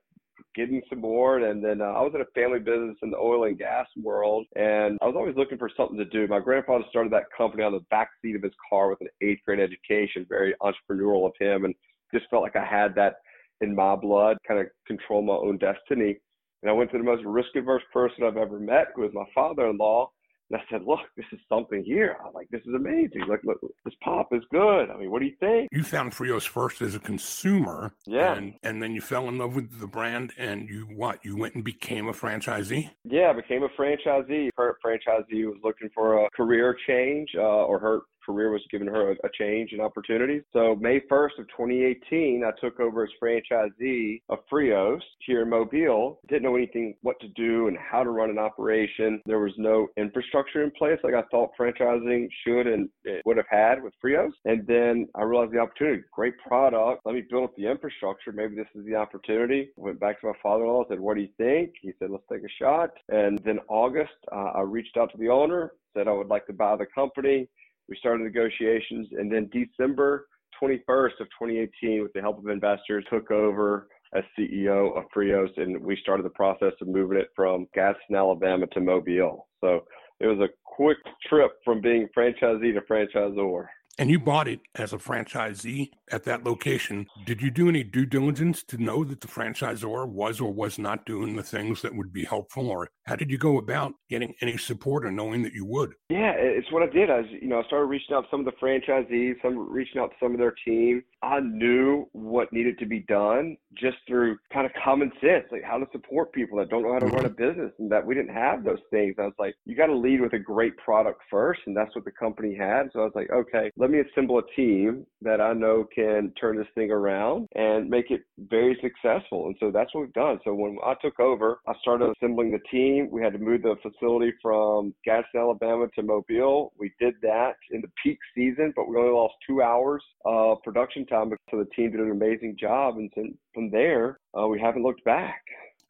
getting 0.54 0.82
some 0.88 1.00
more. 1.00 1.38
And 1.38 1.64
then 1.64 1.80
uh, 1.80 1.84
I 1.84 2.02
was 2.02 2.12
in 2.14 2.20
a 2.20 2.40
family 2.40 2.58
business 2.58 2.96
in 3.02 3.10
the 3.10 3.16
oil 3.16 3.44
and 3.44 3.58
gas 3.58 3.86
world, 4.02 4.46
and 4.56 4.98
I 5.02 5.06
was 5.06 5.14
always 5.16 5.36
looking 5.36 5.58
for 5.58 5.70
something 5.76 5.98
to 5.98 6.04
do. 6.04 6.26
My 6.26 6.40
grandfather 6.40 6.84
started 6.90 7.12
that 7.12 7.24
company 7.36 7.62
on 7.62 7.72
the 7.72 7.84
back 7.90 8.10
seat 8.22 8.36
of 8.36 8.42
his 8.42 8.52
car 8.68 8.90
with 8.90 9.00
an 9.00 9.08
eighth 9.20 9.40
grade 9.46 9.60
education, 9.60 10.26
very 10.28 10.54
entrepreneurial 10.62 11.26
of 11.26 11.32
him, 11.38 11.64
and 11.64 11.74
just 12.12 12.26
felt 12.30 12.42
like 12.42 12.56
I 12.56 12.64
had 12.64 12.94
that 12.94 13.16
in 13.60 13.74
my 13.74 13.96
blood, 13.96 14.36
kind 14.46 14.60
of 14.60 14.66
control 14.86 15.22
my 15.22 15.34
own 15.34 15.58
destiny. 15.58 16.16
And 16.62 16.70
I 16.70 16.72
went 16.72 16.90
to 16.92 16.98
the 16.98 17.04
most 17.04 17.24
risk 17.24 17.50
averse 17.56 17.82
person 17.92 18.24
I've 18.24 18.36
ever 18.36 18.58
met, 18.58 18.88
who 18.94 19.02
was 19.02 19.10
my 19.12 19.24
father 19.34 19.68
in 19.68 19.76
law. 19.76 20.10
And 20.50 20.60
I 20.60 20.64
said, 20.70 20.82
look, 20.86 21.00
this 21.16 21.26
is 21.32 21.40
something 21.48 21.82
here. 21.84 22.16
I'm 22.24 22.32
like, 22.34 22.48
this 22.50 22.60
is 22.62 22.74
amazing. 22.74 23.22
Look, 23.28 23.40
look, 23.44 23.58
this 23.84 23.94
pop 24.02 24.28
is 24.32 24.42
good. 24.50 24.90
I 24.90 24.96
mean, 24.96 25.10
what 25.10 25.20
do 25.20 25.26
you 25.26 25.36
think? 25.40 25.68
You 25.72 25.82
found 25.82 26.12
Frios 26.12 26.46
first 26.46 26.82
as 26.82 26.94
a 26.94 26.98
consumer. 26.98 27.94
Yeah. 28.06 28.34
And, 28.34 28.54
and 28.62 28.82
then 28.82 28.92
you 28.92 29.00
fell 29.00 29.28
in 29.28 29.38
love 29.38 29.54
with 29.54 29.80
the 29.80 29.86
brand 29.86 30.32
and 30.36 30.68
you 30.68 30.82
what? 30.82 31.24
You 31.24 31.36
went 31.36 31.54
and 31.54 31.64
became 31.64 32.08
a 32.08 32.12
franchisee? 32.12 32.90
Yeah, 33.04 33.30
I 33.30 33.32
became 33.32 33.62
a 33.62 33.68
franchisee. 33.68 34.50
Her 34.56 34.76
franchisee 34.84 35.46
was 35.46 35.58
looking 35.62 35.88
for 35.94 36.24
a 36.24 36.30
career 36.30 36.76
change 36.86 37.30
uh, 37.36 37.40
or 37.40 37.78
her 37.78 38.00
career 38.24 38.50
was 38.50 38.62
giving 38.70 38.88
her 38.88 39.12
a, 39.12 39.14
a 39.24 39.30
change 39.38 39.72
and 39.72 39.80
opportunity. 39.80 40.40
So 40.52 40.76
May 40.80 41.00
1st 41.00 41.38
of 41.38 41.48
2018, 41.48 42.44
I 42.44 42.50
took 42.60 42.80
over 42.80 43.04
as 43.04 43.10
franchisee 43.22 44.20
of 44.28 44.38
Frios 44.50 45.00
here 45.26 45.42
in 45.42 45.50
Mobile. 45.50 46.20
Didn't 46.28 46.42
know 46.42 46.56
anything 46.56 46.94
what 47.02 47.18
to 47.20 47.28
do 47.28 47.68
and 47.68 47.76
how 47.78 48.02
to 48.02 48.10
run 48.10 48.30
an 48.30 48.38
operation. 48.38 49.20
There 49.26 49.40
was 49.40 49.52
no 49.58 49.88
infrastructure 49.96 50.62
in 50.62 50.70
place 50.72 50.98
like 51.02 51.14
I 51.14 51.22
thought 51.30 51.50
franchising 51.58 52.28
should 52.46 52.66
and 52.66 52.88
would 53.24 53.36
have 53.36 53.46
had 53.50 53.82
with 53.82 53.94
Frios. 54.04 54.32
And 54.44 54.66
then 54.66 55.08
I 55.14 55.22
realized 55.22 55.52
the 55.52 55.58
opportunity. 55.58 56.02
Great 56.12 56.34
product. 56.46 57.02
Let 57.04 57.14
me 57.14 57.22
build 57.28 57.44
up 57.44 57.56
the 57.56 57.66
infrastructure. 57.70 58.32
Maybe 58.32 58.54
this 58.54 58.66
is 58.74 58.84
the 58.84 58.94
opportunity. 58.94 59.70
Went 59.76 60.00
back 60.00 60.20
to 60.20 60.28
my 60.28 60.32
father-in-law. 60.42 60.80
And 60.80 60.86
said, 60.88 61.00
"What 61.00 61.14
do 61.14 61.22
you 61.22 61.28
think?" 61.36 61.72
He 61.80 61.92
said, 61.98 62.10
"Let's 62.10 62.26
take 62.30 62.42
a 62.42 62.48
shot." 62.58 62.90
And 63.08 63.38
then 63.44 63.60
August, 63.68 64.14
uh, 64.32 64.52
I 64.54 64.62
reached 64.62 64.96
out 64.96 65.10
to 65.12 65.18
the 65.18 65.28
owner. 65.28 65.72
Said 65.94 66.08
I 66.08 66.12
would 66.12 66.28
like 66.28 66.46
to 66.46 66.52
buy 66.52 66.76
the 66.76 66.86
company. 66.86 67.48
We 67.88 67.96
started 67.96 68.24
negotiations, 68.24 69.08
and 69.12 69.30
then 69.30 69.50
December 69.52 70.26
21st 70.62 71.20
of 71.20 71.26
2018, 71.38 72.02
with 72.02 72.12
the 72.12 72.20
help 72.20 72.38
of 72.38 72.48
investors, 72.48 73.04
took 73.10 73.30
over 73.30 73.88
as 74.14 74.22
CEO 74.38 74.96
of 74.96 75.04
Frios, 75.14 75.50
and 75.56 75.82
we 75.82 75.96
started 76.00 76.24
the 76.24 76.30
process 76.30 76.72
of 76.80 76.88
moving 76.88 77.18
it 77.18 77.28
from 77.34 77.66
Gadsden, 77.74 78.16
Alabama 78.16 78.66
to 78.68 78.80
Mobile. 78.80 79.48
So 79.60 79.84
it 80.20 80.26
was 80.26 80.38
a 80.38 80.48
quick 80.64 80.98
trip 81.28 81.52
from 81.64 81.80
being 81.80 82.08
franchisee 82.16 82.72
to 82.74 82.80
franchisor. 82.88 83.66
And 83.98 84.10
you 84.10 84.18
bought 84.18 84.48
it 84.48 84.60
as 84.74 84.92
a 84.92 84.98
franchisee 84.98 85.90
at 86.10 86.24
that 86.24 86.44
location. 86.44 87.06
Did 87.24 87.40
you 87.40 87.50
do 87.50 87.68
any 87.68 87.84
due 87.84 88.06
diligence 88.06 88.62
to 88.64 88.82
know 88.82 89.04
that 89.04 89.20
the 89.20 89.28
franchisor 89.28 90.08
was 90.08 90.40
or 90.40 90.52
was 90.52 90.78
not 90.78 91.06
doing 91.06 91.36
the 91.36 91.42
things 91.42 91.82
that 91.82 91.94
would 91.94 92.12
be 92.12 92.24
helpful? 92.24 92.68
Or 92.68 92.88
how 93.06 93.16
did 93.16 93.30
you 93.30 93.38
go 93.38 93.58
about 93.58 93.94
getting 94.10 94.34
any 94.40 94.56
support 94.56 95.04
or 95.04 95.12
knowing 95.12 95.42
that 95.42 95.52
you 95.52 95.64
would? 95.64 95.94
Yeah, 96.08 96.32
it's 96.36 96.70
what 96.72 96.82
I 96.82 96.86
did. 96.86 97.08
I 97.08 97.18
was, 97.18 97.26
you 97.40 97.48
know, 97.48 97.60
I 97.60 97.66
started 97.66 97.86
reaching 97.86 98.16
out 98.16 98.22
to 98.22 98.26
some 98.30 98.40
of 98.40 98.46
the 98.46 98.52
franchisees, 98.52 99.34
some 99.42 99.70
reaching 99.70 100.00
out 100.00 100.10
to 100.10 100.16
some 100.20 100.32
of 100.32 100.38
their 100.38 100.54
team. 100.64 101.02
I 101.22 101.40
knew 101.40 102.08
what 102.12 102.52
needed 102.52 102.78
to 102.80 102.86
be 102.86 103.00
done 103.00 103.56
just 103.78 103.96
through 104.06 104.38
kind 104.52 104.66
of 104.66 104.72
common 104.84 105.10
sense, 105.20 105.44
like 105.50 105.62
how 105.62 105.78
to 105.78 105.86
support 105.92 106.32
people 106.32 106.58
that 106.58 106.68
don't 106.68 106.82
know 106.82 106.92
how 106.92 106.98
to 106.98 107.06
run 107.06 107.24
a 107.24 107.28
mm-hmm. 107.28 107.48
business 107.48 107.72
and 107.78 107.90
that 107.90 108.04
we 108.04 108.14
didn't 108.14 108.34
have 108.34 108.64
those 108.64 108.78
things. 108.90 109.14
I 109.18 109.22
was 109.22 109.34
like, 109.38 109.54
you 109.64 109.76
got 109.76 109.86
to 109.86 109.96
lead 109.96 110.20
with 110.20 110.32
a 110.32 110.38
great 110.38 110.76
product 110.76 111.20
first. 111.30 111.60
And 111.66 111.76
that's 111.76 111.94
what 111.94 112.04
the 112.04 112.10
company 112.10 112.54
had. 112.54 112.90
So 112.92 113.00
I 113.00 113.04
was 113.04 113.12
like, 113.14 113.30
okay, 113.30 113.70
let 113.84 113.90
me 113.90 114.00
assemble 114.00 114.38
a 114.38 114.56
team 114.56 115.04
that 115.20 115.42
I 115.42 115.52
know 115.52 115.86
can 115.94 116.32
turn 116.40 116.56
this 116.56 116.66
thing 116.74 116.90
around 116.90 117.48
and 117.54 117.90
make 117.90 118.10
it 118.10 118.22
very 118.38 118.78
successful. 118.80 119.48
And 119.48 119.56
so 119.60 119.70
that's 119.70 119.94
what 119.94 120.00
we've 120.00 120.12
done. 120.14 120.40
So 120.42 120.54
when 120.54 120.78
I 120.82 120.94
took 121.02 121.20
over, 121.20 121.58
I 121.68 121.74
started 121.82 122.10
assembling 122.16 122.50
the 122.50 122.60
team. 122.70 123.10
We 123.12 123.20
had 123.20 123.34
to 123.34 123.38
move 123.38 123.60
the 123.60 123.76
facility 123.82 124.32
from 124.40 124.94
Gadsden, 125.04 125.38
Alabama 125.38 125.88
to 125.96 126.02
Mobile. 126.02 126.72
We 126.78 126.94
did 126.98 127.12
that 127.20 127.56
in 127.72 127.82
the 127.82 127.90
peak 128.02 128.18
season, 128.34 128.72
but 128.74 128.88
we 128.88 128.96
only 128.96 129.12
lost 129.12 129.34
two 129.46 129.60
hours 129.60 130.02
of 130.24 130.62
production 130.62 131.04
time. 131.04 131.30
So 131.50 131.58
the 131.58 131.68
team 131.76 131.90
did 131.90 132.00
an 132.00 132.10
amazing 132.10 132.56
job. 132.58 132.96
And 132.96 133.12
from 133.52 133.70
there, 133.70 134.18
uh, 134.32 134.46
we 134.46 134.58
haven't 134.58 134.82
looked 134.82 135.04
back. 135.04 135.42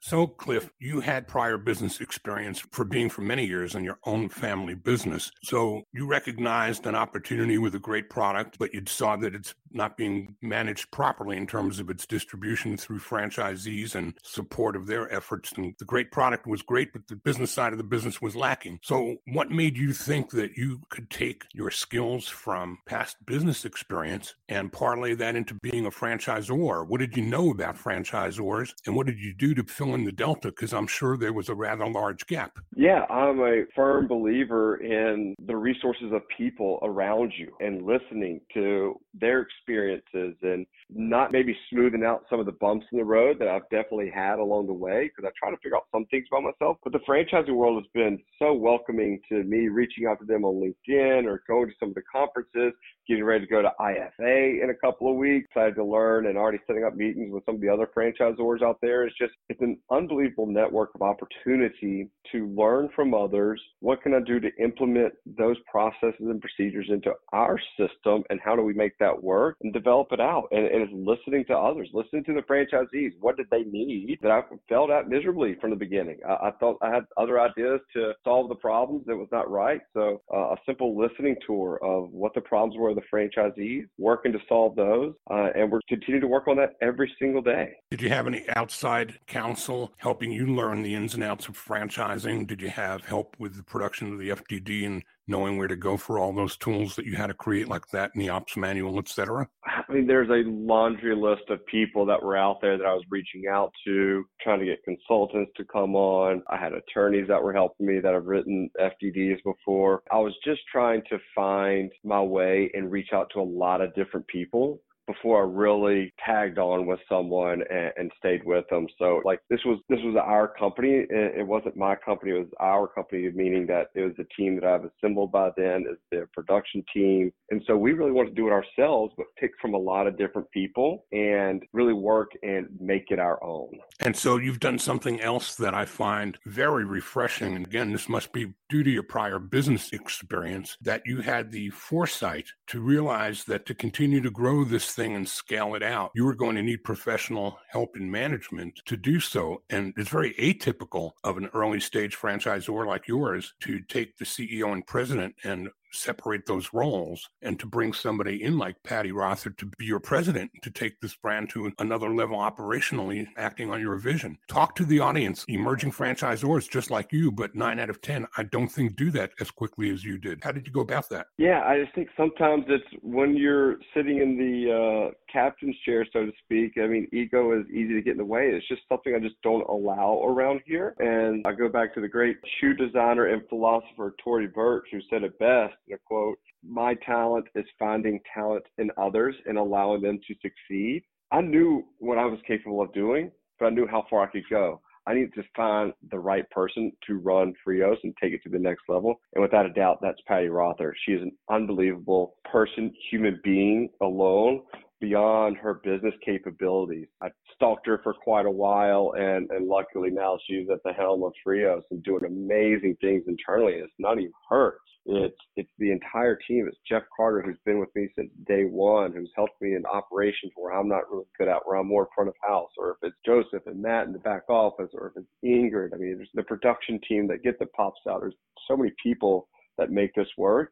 So, 0.06 0.26
Cliff, 0.26 0.70
you 0.80 1.00
had 1.00 1.26
prior 1.26 1.56
business 1.56 2.02
experience 2.02 2.62
for 2.72 2.84
being 2.84 3.08
for 3.08 3.22
many 3.22 3.46
years 3.46 3.74
in 3.74 3.84
your 3.84 3.98
own 4.04 4.28
family 4.28 4.74
business. 4.74 5.32
So, 5.42 5.84
you 5.94 6.06
recognized 6.06 6.84
an 6.84 6.94
opportunity 6.94 7.56
with 7.56 7.74
a 7.74 7.78
great 7.78 8.10
product, 8.10 8.58
but 8.58 8.74
you 8.74 8.82
saw 8.86 9.16
that 9.16 9.34
it's 9.34 9.54
not 9.74 9.96
being 9.96 10.36
managed 10.40 10.90
properly 10.90 11.36
in 11.36 11.46
terms 11.46 11.78
of 11.78 11.90
its 11.90 12.06
distribution 12.06 12.76
through 12.76 13.00
franchisees 13.00 13.94
and 13.94 14.14
support 14.22 14.76
of 14.76 14.86
their 14.86 15.12
efforts. 15.12 15.52
And 15.52 15.74
the 15.78 15.84
great 15.84 16.10
product 16.10 16.46
was 16.46 16.62
great, 16.62 16.92
but 16.92 17.06
the 17.08 17.16
business 17.16 17.50
side 17.50 17.72
of 17.72 17.78
the 17.78 17.84
business 17.84 18.20
was 18.20 18.36
lacking. 18.36 18.80
So, 18.82 19.16
what 19.26 19.50
made 19.50 19.76
you 19.76 19.92
think 19.92 20.30
that 20.30 20.56
you 20.56 20.80
could 20.88 21.10
take 21.10 21.44
your 21.52 21.70
skills 21.70 22.28
from 22.28 22.78
past 22.86 23.16
business 23.26 23.64
experience 23.64 24.34
and 24.48 24.72
parlay 24.72 25.14
that 25.14 25.36
into 25.36 25.54
being 25.54 25.86
a 25.86 25.90
franchisor? 25.90 26.86
What 26.86 27.00
did 27.00 27.16
you 27.16 27.22
know 27.22 27.50
about 27.50 27.76
franchisors 27.76 28.72
and 28.86 28.94
what 28.94 29.06
did 29.06 29.18
you 29.18 29.34
do 29.34 29.54
to 29.54 29.64
fill 29.64 29.94
in 29.94 30.04
the 30.04 30.12
delta? 30.12 30.48
Because 30.48 30.72
I'm 30.72 30.86
sure 30.86 31.16
there 31.16 31.32
was 31.32 31.48
a 31.48 31.54
rather 31.54 31.88
large 31.88 32.26
gap. 32.26 32.58
Yeah, 32.76 33.04
I'm 33.10 33.40
a 33.40 33.64
firm 33.74 34.06
believer 34.06 34.76
in 34.76 35.34
the 35.46 35.56
resources 35.56 36.12
of 36.12 36.22
people 36.36 36.78
around 36.82 37.32
you 37.36 37.52
and 37.60 37.82
listening 37.82 38.40
to 38.54 39.00
their 39.14 39.40
experiences 39.64 40.36
and 40.42 40.66
not 40.90 41.32
maybe 41.32 41.56
smoothing 41.70 42.04
out 42.04 42.24
some 42.28 42.40
of 42.40 42.46
the 42.46 42.52
bumps 42.52 42.86
in 42.92 42.98
the 42.98 43.04
road 43.04 43.38
that 43.38 43.48
I've 43.48 43.68
definitely 43.70 44.10
had 44.14 44.38
along 44.38 44.66
the 44.66 44.72
way 44.72 45.08
because 45.08 45.28
I 45.28 45.32
try 45.38 45.50
to 45.50 45.56
figure 45.58 45.76
out 45.76 45.86
some 45.92 46.04
things 46.06 46.26
about 46.30 46.44
myself. 46.44 46.76
But 46.84 46.92
the 46.92 47.00
franchising 47.00 47.54
world 47.54 47.82
has 47.82 47.90
been 47.94 48.18
so 48.38 48.52
welcoming 48.52 49.20
to 49.30 49.42
me 49.44 49.68
reaching 49.68 50.06
out 50.06 50.20
to 50.20 50.26
them 50.26 50.44
on 50.44 50.54
LinkedIn 50.54 51.24
or 51.24 51.42
going 51.48 51.68
to 51.68 51.74
some 51.80 51.90
of 51.90 51.94
the 51.94 52.02
conferences, 52.10 52.72
getting 53.08 53.24
ready 53.24 53.46
to 53.46 53.50
go 53.50 53.62
to 53.62 53.72
IFA 53.80 54.62
in 54.62 54.70
a 54.70 54.86
couple 54.86 55.10
of 55.10 55.16
weeks. 55.16 55.46
Excited 55.50 55.74
to 55.76 55.84
learn 55.84 56.26
and 56.26 56.36
already 56.36 56.58
setting 56.66 56.84
up 56.84 56.94
meetings 56.94 57.32
with 57.32 57.44
some 57.46 57.56
of 57.56 57.60
the 57.60 57.68
other 57.68 57.88
franchisors 57.96 58.62
out 58.62 58.78
there. 58.82 59.04
It's 59.04 59.16
just, 59.18 59.32
it's 59.48 59.60
an 59.60 59.78
unbelievable 59.90 60.46
network 60.46 60.90
of 60.94 61.02
opportunity 61.02 62.08
to 62.32 62.48
learn 62.48 62.88
from 62.94 63.14
others. 63.14 63.60
What 63.80 64.02
can 64.02 64.14
I 64.14 64.20
do 64.20 64.40
to 64.40 64.50
implement 64.62 65.14
those 65.26 65.56
processes 65.70 66.14
and 66.20 66.40
procedures 66.40 66.86
into 66.88 67.12
our 67.32 67.58
system 67.78 68.22
and 68.30 68.40
how 68.44 68.56
do 68.56 68.62
we 68.62 68.74
make 68.74 68.96
that 68.98 69.22
work 69.22 69.53
and 69.62 69.72
develop 69.72 70.08
it 70.12 70.20
out? 70.20 70.48
And, 70.50 70.66
and 70.66 70.82
it's 70.82 70.92
listening 70.92 71.44
to 71.46 71.54
others, 71.54 71.88
listening 71.92 72.24
to 72.24 72.34
the 72.34 72.42
franchisees. 72.42 73.12
What 73.20 73.36
did 73.36 73.46
they 73.50 73.62
need 73.62 74.18
that 74.22 74.30
I 74.30 74.42
failed 74.68 74.90
at 74.90 75.08
miserably 75.08 75.56
from 75.60 75.70
the 75.70 75.76
beginning? 75.76 76.18
I, 76.28 76.48
I 76.48 76.50
thought 76.60 76.78
I 76.82 76.90
had 76.90 77.04
other 77.16 77.40
ideas 77.40 77.80
to 77.94 78.12
solve 78.24 78.48
the 78.48 78.54
problems 78.54 79.04
that 79.06 79.16
was 79.16 79.28
not 79.32 79.50
right. 79.50 79.80
So 79.92 80.22
uh, 80.32 80.52
a 80.52 80.56
simple 80.66 80.98
listening 80.98 81.36
tour 81.46 81.78
of 81.82 82.10
what 82.10 82.34
the 82.34 82.40
problems 82.40 82.78
were 82.78 82.90
of 82.90 82.96
the 82.96 83.02
franchisees, 83.12 83.86
working 83.98 84.32
to 84.32 84.38
solve 84.48 84.76
those. 84.76 85.14
Uh, 85.30 85.48
and 85.54 85.70
we're 85.70 85.80
continuing 85.88 86.20
to 86.20 86.28
work 86.28 86.48
on 86.48 86.56
that 86.56 86.74
every 86.82 87.12
single 87.18 87.42
day. 87.42 87.72
Did 87.90 88.02
you 88.02 88.08
have 88.08 88.26
any 88.26 88.44
outside 88.56 89.18
counsel 89.26 89.92
helping 89.98 90.32
you 90.32 90.46
learn 90.46 90.82
the 90.82 90.94
ins 90.94 91.14
and 91.14 91.22
outs 91.22 91.48
of 91.48 91.56
franchising? 91.56 92.46
Did 92.46 92.60
you 92.60 92.68
have 92.70 93.04
help 93.04 93.36
with 93.38 93.56
the 93.56 93.62
production 93.62 94.12
of 94.12 94.18
the 94.18 94.30
FDD 94.30 94.86
and 94.86 95.02
knowing 95.26 95.56
where 95.56 95.68
to 95.68 95.76
go 95.76 95.96
for 95.96 96.18
all 96.18 96.32
those 96.32 96.56
tools 96.56 96.96
that 96.96 97.06
you 97.06 97.16
had 97.16 97.28
to 97.28 97.34
create 97.34 97.68
like 97.68 97.88
that 97.88 98.10
in 98.14 98.20
the 98.20 98.28
ops 98.28 98.56
manual, 98.56 98.98
et 98.98 99.08
cetera? 99.08 99.48
I 99.66 99.92
mean, 99.92 100.06
there's 100.06 100.28
a 100.28 100.48
laundry 100.48 101.14
list 101.14 101.48
of 101.50 101.64
people 101.66 102.06
that 102.06 102.22
were 102.22 102.36
out 102.36 102.60
there 102.60 102.76
that 102.78 102.86
I 102.86 102.94
was 102.94 103.04
reaching 103.10 103.46
out 103.50 103.72
to, 103.86 104.24
trying 104.40 104.60
to 104.60 104.66
get 104.66 104.82
consultants 104.84 105.52
to 105.56 105.64
come 105.64 105.94
on. 105.94 106.42
I 106.48 106.56
had 106.56 106.72
attorneys 106.72 107.28
that 107.28 107.42
were 107.42 107.52
helping 107.52 107.86
me 107.86 108.00
that 108.00 108.14
have 108.14 108.26
written 108.26 108.70
FDDs 108.80 109.42
before. 109.44 110.02
I 110.10 110.18
was 110.18 110.34
just 110.44 110.60
trying 110.70 111.02
to 111.10 111.18
find 111.34 111.90
my 112.02 112.20
way 112.20 112.70
and 112.74 112.90
reach 112.90 113.12
out 113.12 113.30
to 113.34 113.40
a 113.40 113.42
lot 113.42 113.80
of 113.80 113.94
different 113.94 114.26
people 114.26 114.80
before 115.06 115.42
I 115.42 115.46
really 115.46 116.12
tagged 116.24 116.58
on 116.58 116.86
with 116.86 117.00
someone 117.08 117.62
and, 117.70 117.92
and, 117.96 118.12
stayed 118.18 118.44
with 118.44 118.64
them. 118.70 118.86
So 118.98 119.20
like 119.24 119.40
this 119.50 119.60
was 119.64 119.78
this 119.88 119.98
was 120.02 120.16
our 120.16 120.48
company. 120.48 121.04
It, 121.10 121.46
wasn't 121.46 121.76
my 121.76 121.94
company. 121.94 122.32
It 122.32 122.38
was 122.38 122.48
our 122.60 122.86
company, 122.86 123.30
meaning 123.34 123.66
that 123.66 123.88
it 123.94 124.00
was 124.00 124.14
a 124.18 124.24
team 124.40 124.54
that 124.56 124.64
I've 124.64 124.84
assembled 124.84 125.30
by 125.32 125.50
then 125.56 125.84
as 125.90 125.98
the 126.10 126.26
production 126.32 126.82
team. 126.92 127.32
And 127.50 127.62
so 127.66 127.76
we 127.76 127.92
really 127.92 128.12
wanted 128.12 128.30
to 128.30 128.34
do 128.34 128.46
it 128.46 128.52
ourselves, 128.52 129.12
but 129.16 129.26
pick 129.38 129.52
from 129.60 129.74
a 129.74 129.78
lot 129.78 130.06
of 130.06 130.16
different 130.16 130.50
people 130.50 131.04
and 131.12 131.62
really 131.72 131.92
work 131.92 132.30
and 132.42 132.68
make 132.80 133.10
it 133.10 133.18
our 133.18 133.42
own. 133.44 133.70
And 134.00 134.16
so 134.16 134.38
you've 134.38 134.60
done 134.60 134.78
something 134.78 135.20
else 135.20 135.54
that 135.56 135.74
I 135.74 135.84
find 135.84 136.38
very 136.46 136.84
refreshing. 136.84 137.54
And 137.54 137.66
again, 137.66 137.92
this 137.92 138.08
must 138.08 138.32
be 138.32 138.54
due 138.70 138.82
to 138.82 138.90
your 138.90 139.02
prior 139.02 139.38
business 139.38 139.92
experience 139.92 140.76
that 140.80 141.02
you 141.04 141.20
had 141.20 141.50
the 141.50 141.70
foresight 141.70 142.46
to 142.68 142.80
realize 142.80 143.44
that 143.44 143.66
to 143.66 143.74
continue 143.74 144.20
to 144.20 144.30
grow 144.30 144.64
this 144.64 144.93
thing 144.94 145.16
and 145.16 145.28
scale 145.28 145.74
it 145.74 145.82
out, 145.82 146.10
you 146.14 146.26
are 146.28 146.34
going 146.34 146.56
to 146.56 146.62
need 146.62 146.84
professional 146.84 147.58
help 147.68 147.96
in 147.96 148.10
management 148.10 148.80
to 148.86 148.96
do 148.96 149.20
so. 149.20 149.62
And 149.70 149.92
it's 149.96 150.10
very 150.10 150.34
atypical 150.34 151.12
of 151.22 151.36
an 151.36 151.50
early 151.54 151.80
stage 151.80 152.16
franchisor 152.16 152.86
like 152.86 153.08
yours 153.08 153.54
to 153.60 153.80
take 153.80 154.16
the 154.16 154.24
CEO 154.24 154.72
and 154.72 154.86
president 154.86 155.34
and 155.44 155.68
separate 155.94 156.46
those 156.46 156.72
roles 156.72 157.28
and 157.42 157.58
to 157.60 157.66
bring 157.66 157.92
somebody 157.92 158.42
in 158.42 158.58
like 158.58 158.82
Patty 158.82 159.12
Rother 159.12 159.50
to 159.50 159.66
be 159.78 159.84
your 159.84 160.00
president 160.00 160.50
to 160.62 160.70
take 160.70 161.00
this 161.00 161.14
brand 161.14 161.50
to 161.50 161.70
another 161.78 162.14
level 162.14 162.38
operationally, 162.38 163.26
acting 163.36 163.70
on 163.70 163.80
your 163.80 163.96
vision. 163.96 164.38
Talk 164.48 164.74
to 164.76 164.84
the 164.84 165.00
audience, 165.00 165.44
emerging 165.48 165.92
franchisors 165.92 166.68
just 166.68 166.90
like 166.90 167.12
you, 167.12 167.30
but 167.30 167.54
nine 167.54 167.78
out 167.78 167.90
of 167.90 168.00
10, 168.00 168.26
I 168.36 168.44
don't 168.44 168.68
think 168.68 168.96
do 168.96 169.10
that 169.12 169.32
as 169.40 169.50
quickly 169.50 169.90
as 169.90 170.04
you 170.04 170.18
did. 170.18 170.42
How 170.42 170.52
did 170.52 170.66
you 170.66 170.72
go 170.72 170.80
about 170.80 171.08
that? 171.10 171.26
Yeah, 171.38 171.62
I 171.64 171.80
just 171.80 171.94
think 171.94 172.08
sometimes 172.16 172.64
it's 172.68 172.84
when 173.02 173.36
you're 173.36 173.76
sitting 173.94 174.18
in 174.18 174.36
the 174.36 175.10
uh, 175.10 175.10
captain's 175.32 175.76
chair, 175.84 176.06
so 176.12 176.26
to 176.26 176.32
speak. 176.44 176.74
I 176.82 176.86
mean, 176.86 177.08
ego 177.12 177.58
is 177.58 177.66
easy 177.70 177.94
to 177.94 178.02
get 178.02 178.12
in 178.12 178.18
the 178.18 178.24
way. 178.24 178.48
It's 178.48 178.66
just 178.68 178.82
something 178.88 179.14
I 179.14 179.18
just 179.18 179.40
don't 179.42 179.66
allow 179.68 180.22
around 180.24 180.60
here. 180.64 180.94
And 180.98 181.46
I 181.46 181.52
go 181.52 181.68
back 181.68 181.94
to 181.94 182.00
the 182.00 182.08
great 182.08 182.36
shoe 182.60 182.74
designer 182.74 183.26
and 183.26 183.42
philosopher 183.48 184.14
Tory 184.22 184.46
Burch, 184.46 184.86
who 184.90 185.00
said 185.10 185.24
it 185.24 185.38
best 185.38 185.74
a 185.92 185.98
quote 186.06 186.38
My 186.66 186.94
talent 187.06 187.46
is 187.54 187.64
finding 187.78 188.20
talent 188.32 188.64
in 188.78 188.90
others 188.96 189.34
and 189.46 189.58
allowing 189.58 190.02
them 190.02 190.18
to 190.26 190.34
succeed. 190.40 191.02
I 191.30 191.40
knew 191.40 191.84
what 191.98 192.18
I 192.18 192.26
was 192.26 192.38
capable 192.46 192.80
of 192.80 192.92
doing, 192.92 193.30
but 193.58 193.66
I 193.66 193.70
knew 193.70 193.86
how 193.86 194.06
far 194.08 194.22
I 194.22 194.30
could 194.30 194.48
go. 194.48 194.80
I 195.06 195.14
need 195.14 195.34
to 195.34 195.42
find 195.54 195.92
the 196.10 196.18
right 196.18 196.48
person 196.50 196.90
to 197.06 197.18
run 197.18 197.52
Frios 197.66 197.98
and 198.04 198.14
take 198.20 198.32
it 198.32 198.42
to 198.44 198.48
the 198.48 198.58
next 198.58 198.84
level. 198.88 199.20
And 199.34 199.42
without 199.42 199.66
a 199.66 199.72
doubt, 199.72 199.98
that's 200.00 200.20
Patty 200.26 200.48
Rother. 200.48 200.94
She 201.04 201.12
is 201.12 201.22
an 201.22 201.32
unbelievable 201.50 202.36
person, 202.50 202.92
human 203.10 203.38
being 203.44 203.90
alone 204.00 204.62
beyond 205.00 205.56
her 205.56 205.74
business 205.74 206.14
capabilities. 206.24 207.08
I 207.22 207.28
stalked 207.54 207.86
her 207.86 208.00
for 208.02 208.14
quite 208.14 208.46
a 208.46 208.50
while, 208.50 209.14
and, 209.16 209.50
and 209.50 209.66
luckily 209.66 210.10
now 210.10 210.38
she's 210.46 210.68
at 210.72 210.82
the 210.84 210.92
helm 210.92 211.22
of 211.22 211.32
Frios 211.46 211.82
and 211.90 212.02
doing 212.02 212.24
amazing 212.24 212.96
things 213.00 213.24
internally. 213.26 213.74
It's 213.74 213.92
not 213.98 214.18
even 214.18 214.32
her. 214.48 214.78
It's 215.06 215.36
it's 215.56 215.70
the 215.78 215.92
entire 215.92 216.38
team. 216.48 216.66
It's 216.66 216.78
Jeff 216.88 217.02
Carter 217.14 217.42
who's 217.42 217.58
been 217.66 217.78
with 217.78 217.94
me 217.94 218.08
since 218.16 218.30
day 218.46 218.64
one, 218.64 219.12
who's 219.12 219.30
helped 219.36 219.60
me 219.60 219.74
in 219.74 219.84
operations 219.84 220.52
where 220.56 220.72
I'm 220.72 220.88
not 220.88 221.10
really 221.10 221.26
good 221.38 221.48
at, 221.48 221.60
where 221.66 221.76
I'm 221.76 221.88
more 221.88 222.08
front 222.14 222.28
of 222.28 222.34
house, 222.42 222.70
or 222.78 222.92
if 222.92 222.96
it's 223.02 223.16
Joseph 223.26 223.66
and 223.66 223.82
Matt 223.82 224.06
in 224.06 224.14
the 224.14 224.18
back 224.20 224.48
office, 224.48 224.88
or 224.94 225.08
if 225.08 225.22
it's 225.22 225.28
Ingrid. 225.44 225.92
I 225.92 225.98
mean, 225.98 226.16
there's 226.16 226.30
the 226.32 226.42
production 226.42 226.98
team 227.06 227.28
that 227.28 227.42
get 227.42 227.58
the 227.58 227.66
pops 227.66 228.00
out. 228.08 228.22
There's 228.22 228.34
so 228.66 228.78
many 228.78 228.92
people 229.02 229.48
that 229.76 229.90
make 229.90 230.14
this 230.14 230.28
work 230.38 230.70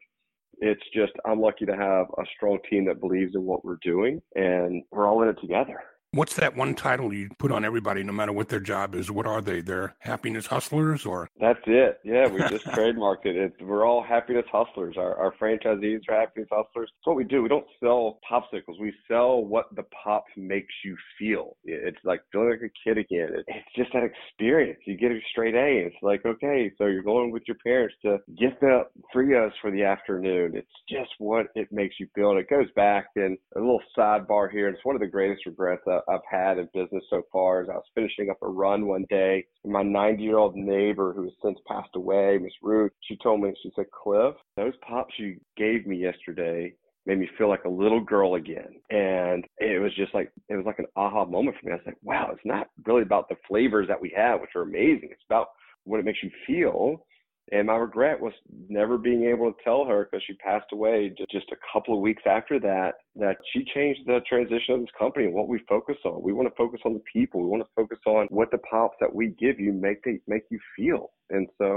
it's 0.59 0.83
just 0.95 1.13
I'm 1.25 1.41
lucky 1.41 1.67
to 1.67 1.77
have 1.77 2.07
a 2.19 2.25
strong 2.37 2.59
team 2.69 2.85
that 2.87 3.01
believes 3.01 3.35
in 3.35 3.43
what 3.43 3.65
we're 3.65 3.79
doing 3.83 4.21
and 4.35 4.83
we're 4.91 5.07
all 5.07 5.23
in 5.23 5.29
it 5.29 5.41
together. 5.41 5.81
What's 6.15 6.35
that 6.37 6.55
one 6.55 6.75
title 6.75 7.15
you 7.15 7.31
put 7.39 7.51
on 7.51 7.65
everybody, 7.65 8.03
no 8.03 8.13
matter 8.13 8.35
what 8.35 8.51
their 8.51 8.61
job 8.61 8.95
is? 8.95 9.11
What 9.11 9.27
are 9.27 9.41
they? 9.41 9.63
They're 9.63 9.95
happiness 10.01 10.47
hustlers, 10.47 11.07
or 11.07 11.31
that's 11.41 11.59
it? 11.67 12.01
Yeah, 12.05 12.29
we 12.29 12.41
just 12.51 12.67
trademarked 12.77 13.25
it. 13.25 13.35
It's, 13.35 13.57
we're 13.63 13.87
all 13.87 14.03
happiness 14.03 14.45
hustlers. 14.53 14.97
Our, 14.99 15.17
our 15.17 15.35
franchisees 15.41 16.01
are 16.11 16.21
happiness 16.21 16.51
hustlers. 16.53 16.91
That's 16.93 17.07
what 17.07 17.17
we 17.17 17.25
do. 17.25 17.43
We 17.43 17.49
don't 17.49 17.65
sell 17.81 18.19
popsicles. 18.31 18.79
We 18.79 18.93
sell 19.09 19.43
what 19.43 19.75
the 19.75 19.85
pop 20.05 20.25
makes 20.37 20.75
you 20.85 20.99
feel. 21.19 21.57
It's 21.65 21.97
like 22.05 22.21
feeling 22.31 22.51
like 22.51 22.71
a 22.71 22.89
kid 22.89 22.99
again. 22.99 23.31
It's 23.47 23.75
just 23.75 23.95
that 23.95 24.03
experience. 24.03 24.81
You 24.85 24.99
get 24.99 25.13
a 25.13 25.19
straight 25.31 25.55
A. 25.55 25.87
It's 25.87 25.97
like 26.03 26.27
okay, 26.27 26.71
so 26.77 26.89
you're 26.89 27.03
going 27.03 27.31
with 27.31 27.45
your 27.47 27.57
parents 27.65 27.95
to 28.03 28.19
get 28.39 28.61
the 28.61 28.83
free 29.15 29.33
Frios 29.33 29.53
for 29.63 29.71
the 29.71 29.83
afternoon. 29.83 30.53
It's 30.57 30.69
just 30.91 31.11
what 31.19 31.47
it 31.55 31.69
makes 31.73 31.95
you 31.99 32.07
feel. 32.15 32.33
And 32.33 32.39
it 32.39 32.51
goes 32.51 32.71
back 32.77 33.07
and 33.17 33.39
a 33.57 33.61
little 33.61 33.81
sidebar 33.97 34.51
here. 34.51 34.69
It's 34.69 34.85
one 34.85 34.95
of 34.95 35.01
the 35.01 35.07
greatest 35.07 35.47
regrets. 35.47 35.83
Uh, 35.91 36.01
I've 36.09 36.21
had 36.31 36.59
in 36.59 36.69
business 36.75 37.05
so 37.11 37.23
far 37.33 37.63
is 37.63 37.69
I 37.69 37.75
was 37.75 37.85
finishing 37.95 38.31
up 38.31 38.39
a 38.43 38.49
run 38.49 38.87
one 38.87 39.07
day 39.09 39.45
and 39.65 39.73
my 39.73 39.83
90 39.83 40.23
year 40.23 40.39
old 40.39 40.57
neighbor 40.57 41.13
who 41.13 41.25
has 41.25 41.33
since 41.43 41.59
passed 41.67 41.95
away, 41.95 42.39
Miss 42.41 42.53
Ruth, 42.63 42.93
she 43.09 43.17
told 43.23 43.41
me, 43.41 43.53
she 43.63 43.71
said, 43.77 43.87
Cliff, 43.91 44.35
those 44.57 44.75
pops 44.87 45.15
you 45.19 45.39
gave 45.57 45.87
me 45.87 45.97
yesterday 45.97 46.75
made 47.07 47.19
me 47.19 47.29
feel 47.37 47.49
like 47.49 47.65
a 47.65 47.69
little 47.69 48.01
girl 48.01 48.37
again. 48.37 48.81
And 48.91 49.45
it 49.59 49.83
was 49.83 49.95
just 49.97 50.15
like, 50.15 50.31
it 50.49 50.55
was 50.55 50.67
like 50.67 50.79
an 50.79 50.87
aha 50.97 51.25
moment 51.25 51.57
for 51.59 51.67
me. 51.67 51.73
I 51.73 51.77
was 51.77 51.87
like, 51.87 51.97
wow, 52.03 52.31
it's 52.33 52.45
not 52.45 52.69
really 52.87 53.03
about 53.03 53.29
the 53.29 53.37
flavors 53.49 53.89
that 53.89 54.01
we 54.01 54.13
have, 54.17 54.41
which 54.41 54.51
are 54.55 54.63
amazing. 54.63 55.09
It's 55.11 55.25
about 55.29 55.49
what 55.85 55.99
it 55.99 56.05
makes 56.05 56.23
you 56.23 56.31
feel. 56.47 57.05
And 57.51 57.67
my 57.67 57.75
regret 57.75 58.21
was 58.21 58.33
never 58.69 58.97
being 58.97 59.25
able 59.25 59.53
to 59.53 59.59
tell 59.65 59.85
her 59.85 60.05
because 60.05 60.23
she 60.27 60.35
passed 60.35 60.73
away 60.73 61.13
just 61.31 61.51
a 61.51 61.57
couple 61.73 61.95
of 61.95 62.01
weeks 62.01 62.23
after 62.25 62.61
that, 62.61 62.93
that 63.17 63.37
she 63.53 63.65
changed 63.75 64.01
the 64.07 64.21
transition 64.29 64.75
of 64.75 64.81
this 64.81 64.89
company 64.99 65.27
and 65.27 65.35
what 65.35 65.49
we 65.49 65.59
focus 65.69 65.97
on. 66.05 66.23
We 66.23 66.33
want 66.33 66.49
to 66.49 66.55
focus 66.55 66.81
on 66.85 66.95
the 66.95 67.03
people. 67.13 67.43
We 67.43 67.49
want 67.49 67.63
to 67.63 67.69
focus 67.75 67.99
on 68.07 68.27
what 68.31 68.51
the 68.53 68.59
pops 68.59 68.97
that 69.01 69.13
we 69.13 69.35
give 69.41 69.59
you 69.59 69.73
make 69.73 70.03
they 70.05 70.21
make 70.29 70.45
you 70.51 70.61
feel. 70.77 71.11
And 71.31 71.49
so, 71.59 71.77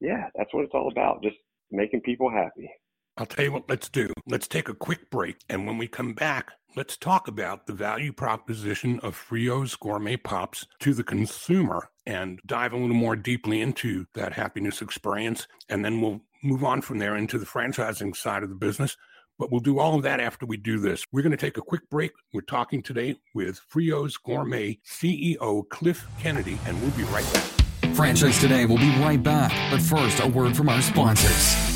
yeah, 0.00 0.28
that's 0.36 0.52
what 0.52 0.64
it's 0.64 0.74
all 0.74 0.90
about. 0.92 1.22
Just 1.22 1.36
making 1.70 2.02
people 2.02 2.30
happy. 2.30 2.70
I'll 3.18 3.26
tell 3.26 3.46
you 3.46 3.52
what, 3.52 3.68
let's 3.68 3.88
do. 3.88 4.12
Let's 4.26 4.46
take 4.46 4.68
a 4.68 4.74
quick 4.74 5.10
break. 5.10 5.36
And 5.48 5.66
when 5.66 5.78
we 5.78 5.88
come 5.88 6.12
back, 6.12 6.52
let's 6.76 6.98
talk 6.98 7.28
about 7.28 7.66
the 7.66 7.72
value 7.72 8.12
proposition 8.12 9.00
of 9.00 9.16
Frios 9.16 9.78
Gourmet 9.78 10.18
Pops 10.18 10.66
to 10.80 10.92
the 10.92 11.02
consumer 11.02 11.88
and 12.04 12.40
dive 12.44 12.74
a 12.74 12.76
little 12.76 12.94
more 12.94 13.16
deeply 13.16 13.62
into 13.62 14.04
that 14.14 14.34
happiness 14.34 14.82
experience. 14.82 15.48
And 15.70 15.82
then 15.82 16.02
we'll 16.02 16.20
move 16.42 16.62
on 16.62 16.82
from 16.82 16.98
there 16.98 17.16
into 17.16 17.38
the 17.38 17.46
franchising 17.46 18.14
side 18.14 18.42
of 18.42 18.50
the 18.50 18.54
business. 18.54 18.98
But 19.38 19.50
we'll 19.50 19.60
do 19.60 19.78
all 19.78 19.94
of 19.94 20.02
that 20.02 20.20
after 20.20 20.44
we 20.44 20.58
do 20.58 20.78
this. 20.78 21.04
We're 21.10 21.22
going 21.22 21.30
to 21.30 21.36
take 21.38 21.56
a 21.56 21.62
quick 21.62 21.88
break. 21.88 22.12
We're 22.34 22.42
talking 22.42 22.82
today 22.82 23.16
with 23.34 23.60
Frios 23.72 24.14
Gourmet 24.22 24.78
CEO 24.84 25.68
Cliff 25.68 26.06
Kennedy, 26.20 26.58
and 26.66 26.80
we'll 26.80 26.90
be 26.92 27.04
right 27.04 27.30
back. 27.32 27.94
Franchise 27.94 28.38
Today 28.40 28.66
will 28.66 28.78
be 28.78 28.90
right 28.98 29.22
back. 29.22 29.52
But 29.70 29.80
first, 29.80 30.20
a 30.20 30.26
word 30.26 30.56
from 30.56 30.68
our 30.68 30.82
sponsors. 30.82 31.75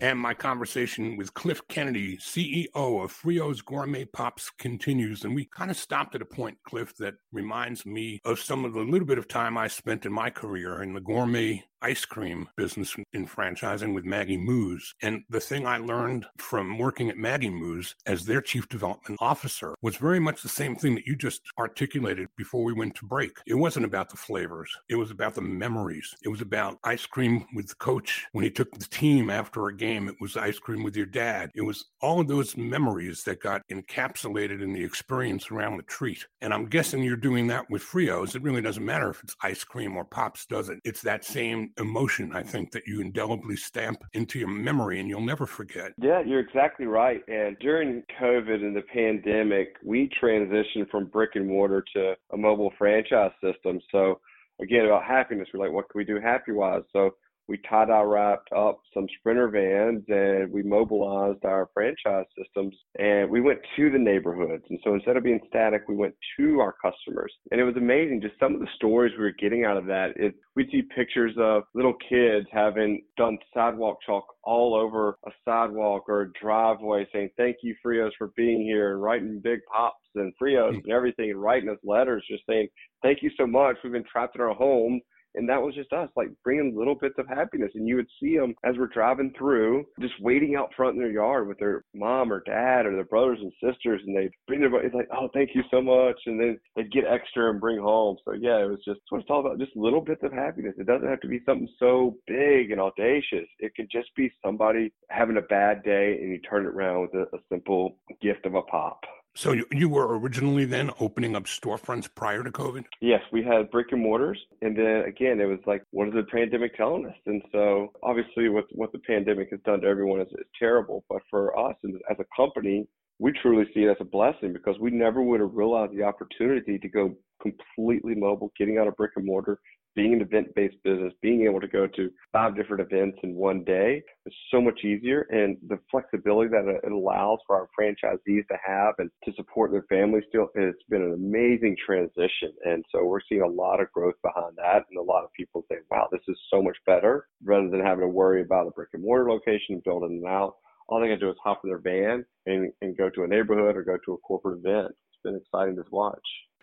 and 0.00 0.18
my 0.18 0.32
conversation 0.34 1.16
with 1.16 1.34
Cliff 1.34 1.60
Kennedy, 1.68 2.16
CEO 2.16 2.66
of 2.74 3.12
Frios 3.12 3.64
Gourmet 3.64 4.06
Pops, 4.06 4.50
continues. 4.58 5.24
And 5.24 5.34
we 5.34 5.44
kind 5.44 5.70
of 5.70 5.76
stopped 5.76 6.14
at 6.14 6.22
a 6.22 6.26
point, 6.26 6.58
Cliff, 6.64 6.96
that 6.96 7.14
reminds 7.32 7.84
me 7.84 8.20
of 8.24 8.38
some 8.38 8.64
of 8.64 8.72
the 8.72 8.80
little 8.80 9.06
bit 9.06 9.18
of 9.18 9.28
time 9.28 9.58
I 9.58 9.68
spent 9.68 10.06
in 10.06 10.12
my 10.12 10.30
career 10.30 10.82
in 10.82 10.94
the 10.94 11.00
gourmet 11.00 11.64
ice 11.82 12.04
cream 12.04 12.48
business 12.56 12.94
in 13.12 13.26
franchising 13.26 13.94
with 13.94 14.04
Maggie 14.04 14.36
Moos. 14.36 14.94
And 15.02 15.22
the 15.28 15.40
thing 15.40 15.66
I 15.66 15.78
learned 15.78 16.26
from 16.38 16.78
working 16.78 17.10
at 17.10 17.16
Maggie 17.16 17.50
Moos 17.50 17.94
as 18.06 18.24
their 18.24 18.40
chief 18.40 18.68
development 18.68 19.18
officer 19.20 19.74
was 19.82 19.96
very 19.96 20.20
much 20.20 20.42
the 20.42 20.48
same 20.48 20.76
thing 20.76 20.94
that 20.94 21.06
you 21.06 21.16
just 21.16 21.42
articulated 21.58 22.28
before 22.36 22.64
we 22.64 22.72
went 22.72 22.94
to 22.96 23.06
break. 23.06 23.32
It 23.46 23.54
wasn't 23.54 23.86
about 23.86 24.10
the 24.10 24.16
flavors, 24.16 24.76
it 24.88 24.96
was 24.96 25.10
about 25.10 25.34
the 25.34 25.42
memories. 25.42 26.14
It 26.22 26.28
was 26.28 26.40
about 26.40 26.78
ice 26.84 27.06
cream 27.06 27.46
with 27.54 27.68
the 27.68 27.74
coach 27.76 28.26
when 28.32 28.44
he 28.44 28.50
took 28.50 28.70
the 28.72 28.84
team 28.86 29.30
after 29.30 29.66
a 29.66 29.76
game. 29.76 30.08
It 30.08 30.16
was 30.20 30.36
ice 30.36 30.58
cream 30.58 30.82
with 30.82 30.96
your 30.96 31.06
dad. 31.06 31.50
It 31.54 31.62
was 31.62 31.86
all 32.00 32.20
of 32.20 32.28
those 32.28 32.56
memories 32.56 33.22
that 33.24 33.40
got 33.40 33.62
encapsulated 33.70 34.62
in 34.62 34.72
the 34.72 34.82
experience 34.82 35.50
around 35.50 35.76
the 35.76 35.82
treat. 35.84 36.26
And 36.40 36.52
I'm 36.52 36.66
guessing 36.66 37.02
you're 37.02 37.16
doing 37.16 37.46
that 37.48 37.68
with 37.70 37.82
Frios. 37.82 38.34
It 38.34 38.42
really 38.42 38.62
doesn't 38.62 38.84
matter 38.84 39.10
if 39.10 39.22
it's 39.22 39.36
ice 39.42 39.64
cream 39.64 39.96
or 39.96 40.04
Pops 40.04 40.46
does 40.46 40.68
it. 40.68 40.80
It's 40.84 41.02
that 41.02 41.24
same 41.24 41.69
emotion, 41.78 42.32
I 42.34 42.42
think, 42.42 42.70
that 42.72 42.86
you 42.86 43.00
indelibly 43.00 43.56
stamp 43.56 44.02
into 44.12 44.38
your 44.38 44.48
memory 44.48 45.00
and 45.00 45.08
you'll 45.08 45.20
never 45.20 45.46
forget. 45.46 45.92
Yeah, 45.98 46.20
you're 46.20 46.40
exactly 46.40 46.86
right. 46.86 47.22
And 47.28 47.56
during 47.60 48.02
COVID 48.20 48.62
and 48.62 48.74
the 48.74 48.82
pandemic, 48.82 49.76
we 49.84 50.10
transitioned 50.22 50.90
from 50.90 51.06
brick 51.06 51.30
and 51.34 51.46
mortar 51.46 51.84
to 51.94 52.14
a 52.32 52.36
mobile 52.36 52.72
franchise 52.78 53.32
system. 53.42 53.80
So 53.90 54.20
again, 54.60 54.86
about 54.86 55.04
happiness, 55.04 55.48
we're 55.52 55.64
like, 55.64 55.72
what 55.72 55.88
can 55.90 55.98
we 55.98 56.04
do 56.04 56.20
happy 56.20 56.52
wise? 56.52 56.82
So 56.92 57.14
we 57.50 57.58
tie-dye 57.68 58.00
wrapped 58.02 58.52
up 58.52 58.80
some 58.94 59.06
sprinter 59.18 59.48
vans 59.48 60.04
and 60.06 60.52
we 60.52 60.62
mobilized 60.62 61.44
our 61.44 61.68
franchise 61.74 62.24
systems 62.38 62.76
and 62.96 63.28
we 63.28 63.40
went 63.40 63.58
to 63.76 63.90
the 63.90 63.98
neighborhoods. 63.98 64.62
And 64.70 64.78
so 64.84 64.94
instead 64.94 65.16
of 65.16 65.24
being 65.24 65.40
static 65.48 65.82
we 65.88 65.96
went 65.96 66.14
to 66.38 66.60
our 66.60 66.76
customers. 66.80 67.32
And 67.50 67.60
it 67.60 67.64
was 67.64 67.74
amazing 67.76 68.20
just 68.22 68.38
some 68.38 68.54
of 68.54 68.60
the 68.60 68.68
stories 68.76 69.12
we 69.18 69.24
were 69.24 69.32
getting 69.32 69.64
out 69.64 69.76
of 69.76 69.86
that. 69.86 70.12
It 70.14 70.36
we'd 70.54 70.70
see 70.70 70.82
pictures 70.94 71.34
of 71.38 71.64
little 71.74 71.94
kids 72.08 72.46
having 72.52 73.02
done 73.16 73.36
sidewalk 73.52 73.98
chalk 74.06 74.26
all 74.44 74.76
over 74.76 75.18
a 75.26 75.30
sidewalk 75.44 76.04
or 76.08 76.22
a 76.22 76.32
driveway 76.40 77.04
saying 77.12 77.30
thank 77.36 77.56
you 77.64 77.74
frios 77.84 78.12
for 78.16 78.28
being 78.36 78.62
here 78.62 78.92
and 78.92 79.02
writing 79.02 79.40
big 79.42 79.58
pops 79.72 79.96
and 80.14 80.32
frios 80.40 80.68
mm-hmm. 80.68 80.76
and 80.84 80.92
everything 80.92 81.30
and 81.30 81.42
writing 81.42 81.68
us 81.68 81.78
letters 81.82 82.24
just 82.30 82.44
saying 82.48 82.68
thank 83.02 83.22
you 83.22 83.30
so 83.36 83.44
much. 83.44 83.76
We've 83.82 83.92
been 83.92 84.04
trapped 84.04 84.36
in 84.36 84.40
our 84.40 84.54
home 84.54 85.00
and 85.34 85.48
that 85.48 85.60
was 85.60 85.74
just 85.74 85.92
us, 85.92 86.08
like 86.16 86.28
bringing 86.44 86.76
little 86.76 86.94
bits 86.94 87.14
of 87.18 87.28
happiness. 87.28 87.70
And 87.74 87.86
you 87.86 87.96
would 87.96 88.08
see 88.20 88.36
them 88.36 88.54
as 88.64 88.76
we're 88.78 88.88
driving 88.88 89.32
through, 89.36 89.84
just 90.00 90.14
waiting 90.20 90.56
out 90.56 90.70
front 90.76 90.96
in 90.96 91.02
their 91.02 91.10
yard 91.10 91.48
with 91.48 91.58
their 91.58 91.84
mom 91.94 92.32
or 92.32 92.42
dad 92.44 92.86
or 92.86 92.92
their 92.92 93.04
brothers 93.04 93.38
and 93.40 93.52
sisters. 93.62 94.00
And 94.06 94.16
they'd 94.16 94.30
bring 94.46 94.60
their, 94.60 94.74
it's 94.84 94.94
like, 94.94 95.08
oh, 95.12 95.28
thank 95.32 95.50
you 95.54 95.62
so 95.70 95.80
much. 95.80 96.18
And 96.26 96.40
then 96.40 96.58
they'd 96.76 96.92
get 96.92 97.04
extra 97.04 97.50
and 97.50 97.60
bring 97.60 97.78
home. 97.78 98.16
So 98.24 98.32
yeah, 98.32 98.62
it 98.62 98.68
was 98.68 98.82
just, 98.84 99.00
what 99.10 99.20
it's 99.20 99.30
all 99.30 99.40
about, 99.40 99.58
just 99.58 99.76
little 99.76 100.00
bits 100.00 100.22
of 100.22 100.32
happiness. 100.32 100.74
It 100.78 100.86
doesn't 100.86 101.08
have 101.08 101.20
to 101.20 101.28
be 101.28 101.40
something 101.46 101.68
so 101.78 102.16
big 102.26 102.70
and 102.70 102.80
audacious. 102.80 103.48
It 103.58 103.74
could 103.74 103.90
just 103.90 104.14
be 104.16 104.32
somebody 104.44 104.92
having 105.08 105.36
a 105.36 105.42
bad 105.42 105.82
day 105.82 106.18
and 106.20 106.30
you 106.30 106.40
turn 106.40 106.66
it 106.66 106.74
around 106.74 107.02
with 107.02 107.14
a, 107.14 107.36
a 107.36 107.40
simple 107.50 107.96
gift 108.20 108.46
of 108.46 108.54
a 108.54 108.62
pop. 108.62 109.00
So 109.34 109.52
you, 109.52 109.64
you 109.70 109.88
were 109.88 110.18
originally 110.18 110.64
then 110.64 110.90
opening 110.98 111.36
up 111.36 111.44
storefronts 111.44 112.08
prior 112.14 112.42
to 112.42 112.50
COVID? 112.50 112.84
Yes, 113.00 113.20
we 113.32 113.42
had 113.42 113.70
brick 113.70 113.88
and 113.92 114.02
mortars, 114.02 114.38
and 114.60 114.76
then 114.76 115.04
again, 115.06 115.40
it 115.40 115.44
was 115.44 115.60
like, 115.66 115.84
what 115.92 116.08
is 116.08 116.14
the 116.14 116.24
pandemic 116.24 116.76
telling 116.76 117.06
us? 117.06 117.14
And 117.26 117.40
so, 117.52 117.92
obviously, 118.02 118.48
what 118.48 118.64
what 118.72 118.92
the 118.92 118.98
pandemic 118.98 119.50
has 119.50 119.60
done 119.64 119.80
to 119.82 119.86
everyone 119.86 120.20
is, 120.20 120.28
is 120.32 120.46
terrible. 120.58 121.04
But 121.08 121.22
for 121.30 121.56
us, 121.58 121.76
as 122.10 122.16
a 122.18 122.24
company, 122.36 122.86
we 123.20 123.32
truly 123.32 123.66
see 123.72 123.80
it 123.84 123.90
as 123.90 123.96
a 124.00 124.04
blessing 124.04 124.52
because 124.52 124.78
we 124.80 124.90
never 124.90 125.22
would 125.22 125.40
have 125.40 125.54
realized 125.54 125.92
the 125.92 126.02
opportunity 126.02 126.78
to 126.78 126.88
go 126.88 127.14
completely 127.40 128.14
mobile, 128.14 128.52
getting 128.58 128.78
out 128.78 128.88
of 128.88 128.96
brick 128.96 129.12
and 129.16 129.26
mortar, 129.26 129.60
being 129.94 130.14
an 130.14 130.20
event 130.20 130.54
based 130.54 130.76
business, 130.84 131.12
being 131.22 131.42
able 131.42 131.60
to 131.60 131.68
go 131.68 131.86
to 131.86 132.10
five 132.32 132.56
different 132.56 132.80
events 132.80 133.18
in 133.22 133.34
one 133.34 133.64
day 133.64 134.02
is 134.26 134.34
so 134.50 134.60
much 134.60 134.80
easier. 134.84 135.22
And 135.30 135.56
the 135.68 135.78
flexibility 135.90 136.50
that 136.50 136.80
it 136.82 136.92
allows 136.92 137.38
for 137.46 137.56
our 137.56 137.68
franchisees 137.78 138.46
to 138.48 138.56
have 138.64 138.94
and 138.98 139.10
to 139.24 139.32
support 139.34 139.72
their 139.72 139.84
families 139.88 140.24
still, 140.28 140.48
it's 140.54 140.82
been 140.88 141.02
an 141.02 141.14
amazing 141.14 141.76
transition. 141.84 142.52
And 142.64 142.84
so 142.92 143.04
we're 143.04 143.20
seeing 143.28 143.42
a 143.42 143.48
lot 143.48 143.80
of 143.80 143.90
growth 143.92 144.14
behind 144.22 144.56
that. 144.56 144.84
And 144.90 144.98
a 144.98 145.02
lot 145.02 145.24
of 145.24 145.32
people 145.32 145.64
say, 145.70 145.78
wow, 145.90 146.08
this 146.12 146.22
is 146.28 146.38
so 146.52 146.62
much 146.62 146.76
better 146.86 147.26
rather 147.44 147.68
than 147.68 147.80
having 147.80 148.02
to 148.02 148.08
worry 148.08 148.42
about 148.42 148.66
a 148.66 148.70
brick 148.70 148.90
and 148.92 149.02
mortar 149.02 149.30
location, 149.30 149.82
building 149.84 150.22
it 150.24 150.28
out. 150.28 150.54
All 150.88 151.00
they 151.00 151.06
got 151.06 151.14
to 151.14 151.20
do 151.20 151.30
is 151.30 151.36
hop 151.42 151.60
in 151.64 151.70
their 151.70 151.78
van 151.78 152.24
and, 152.46 152.72
and 152.80 152.96
go 152.96 153.10
to 153.10 153.22
a 153.22 153.28
neighborhood 153.28 153.76
or 153.76 153.84
go 153.84 153.96
to 154.04 154.12
a 154.14 154.18
corporate 154.18 154.58
event. 154.58 154.88
It's 154.88 155.22
been 155.22 155.36
exciting 155.36 155.76
to 155.76 155.84
watch. 155.90 156.18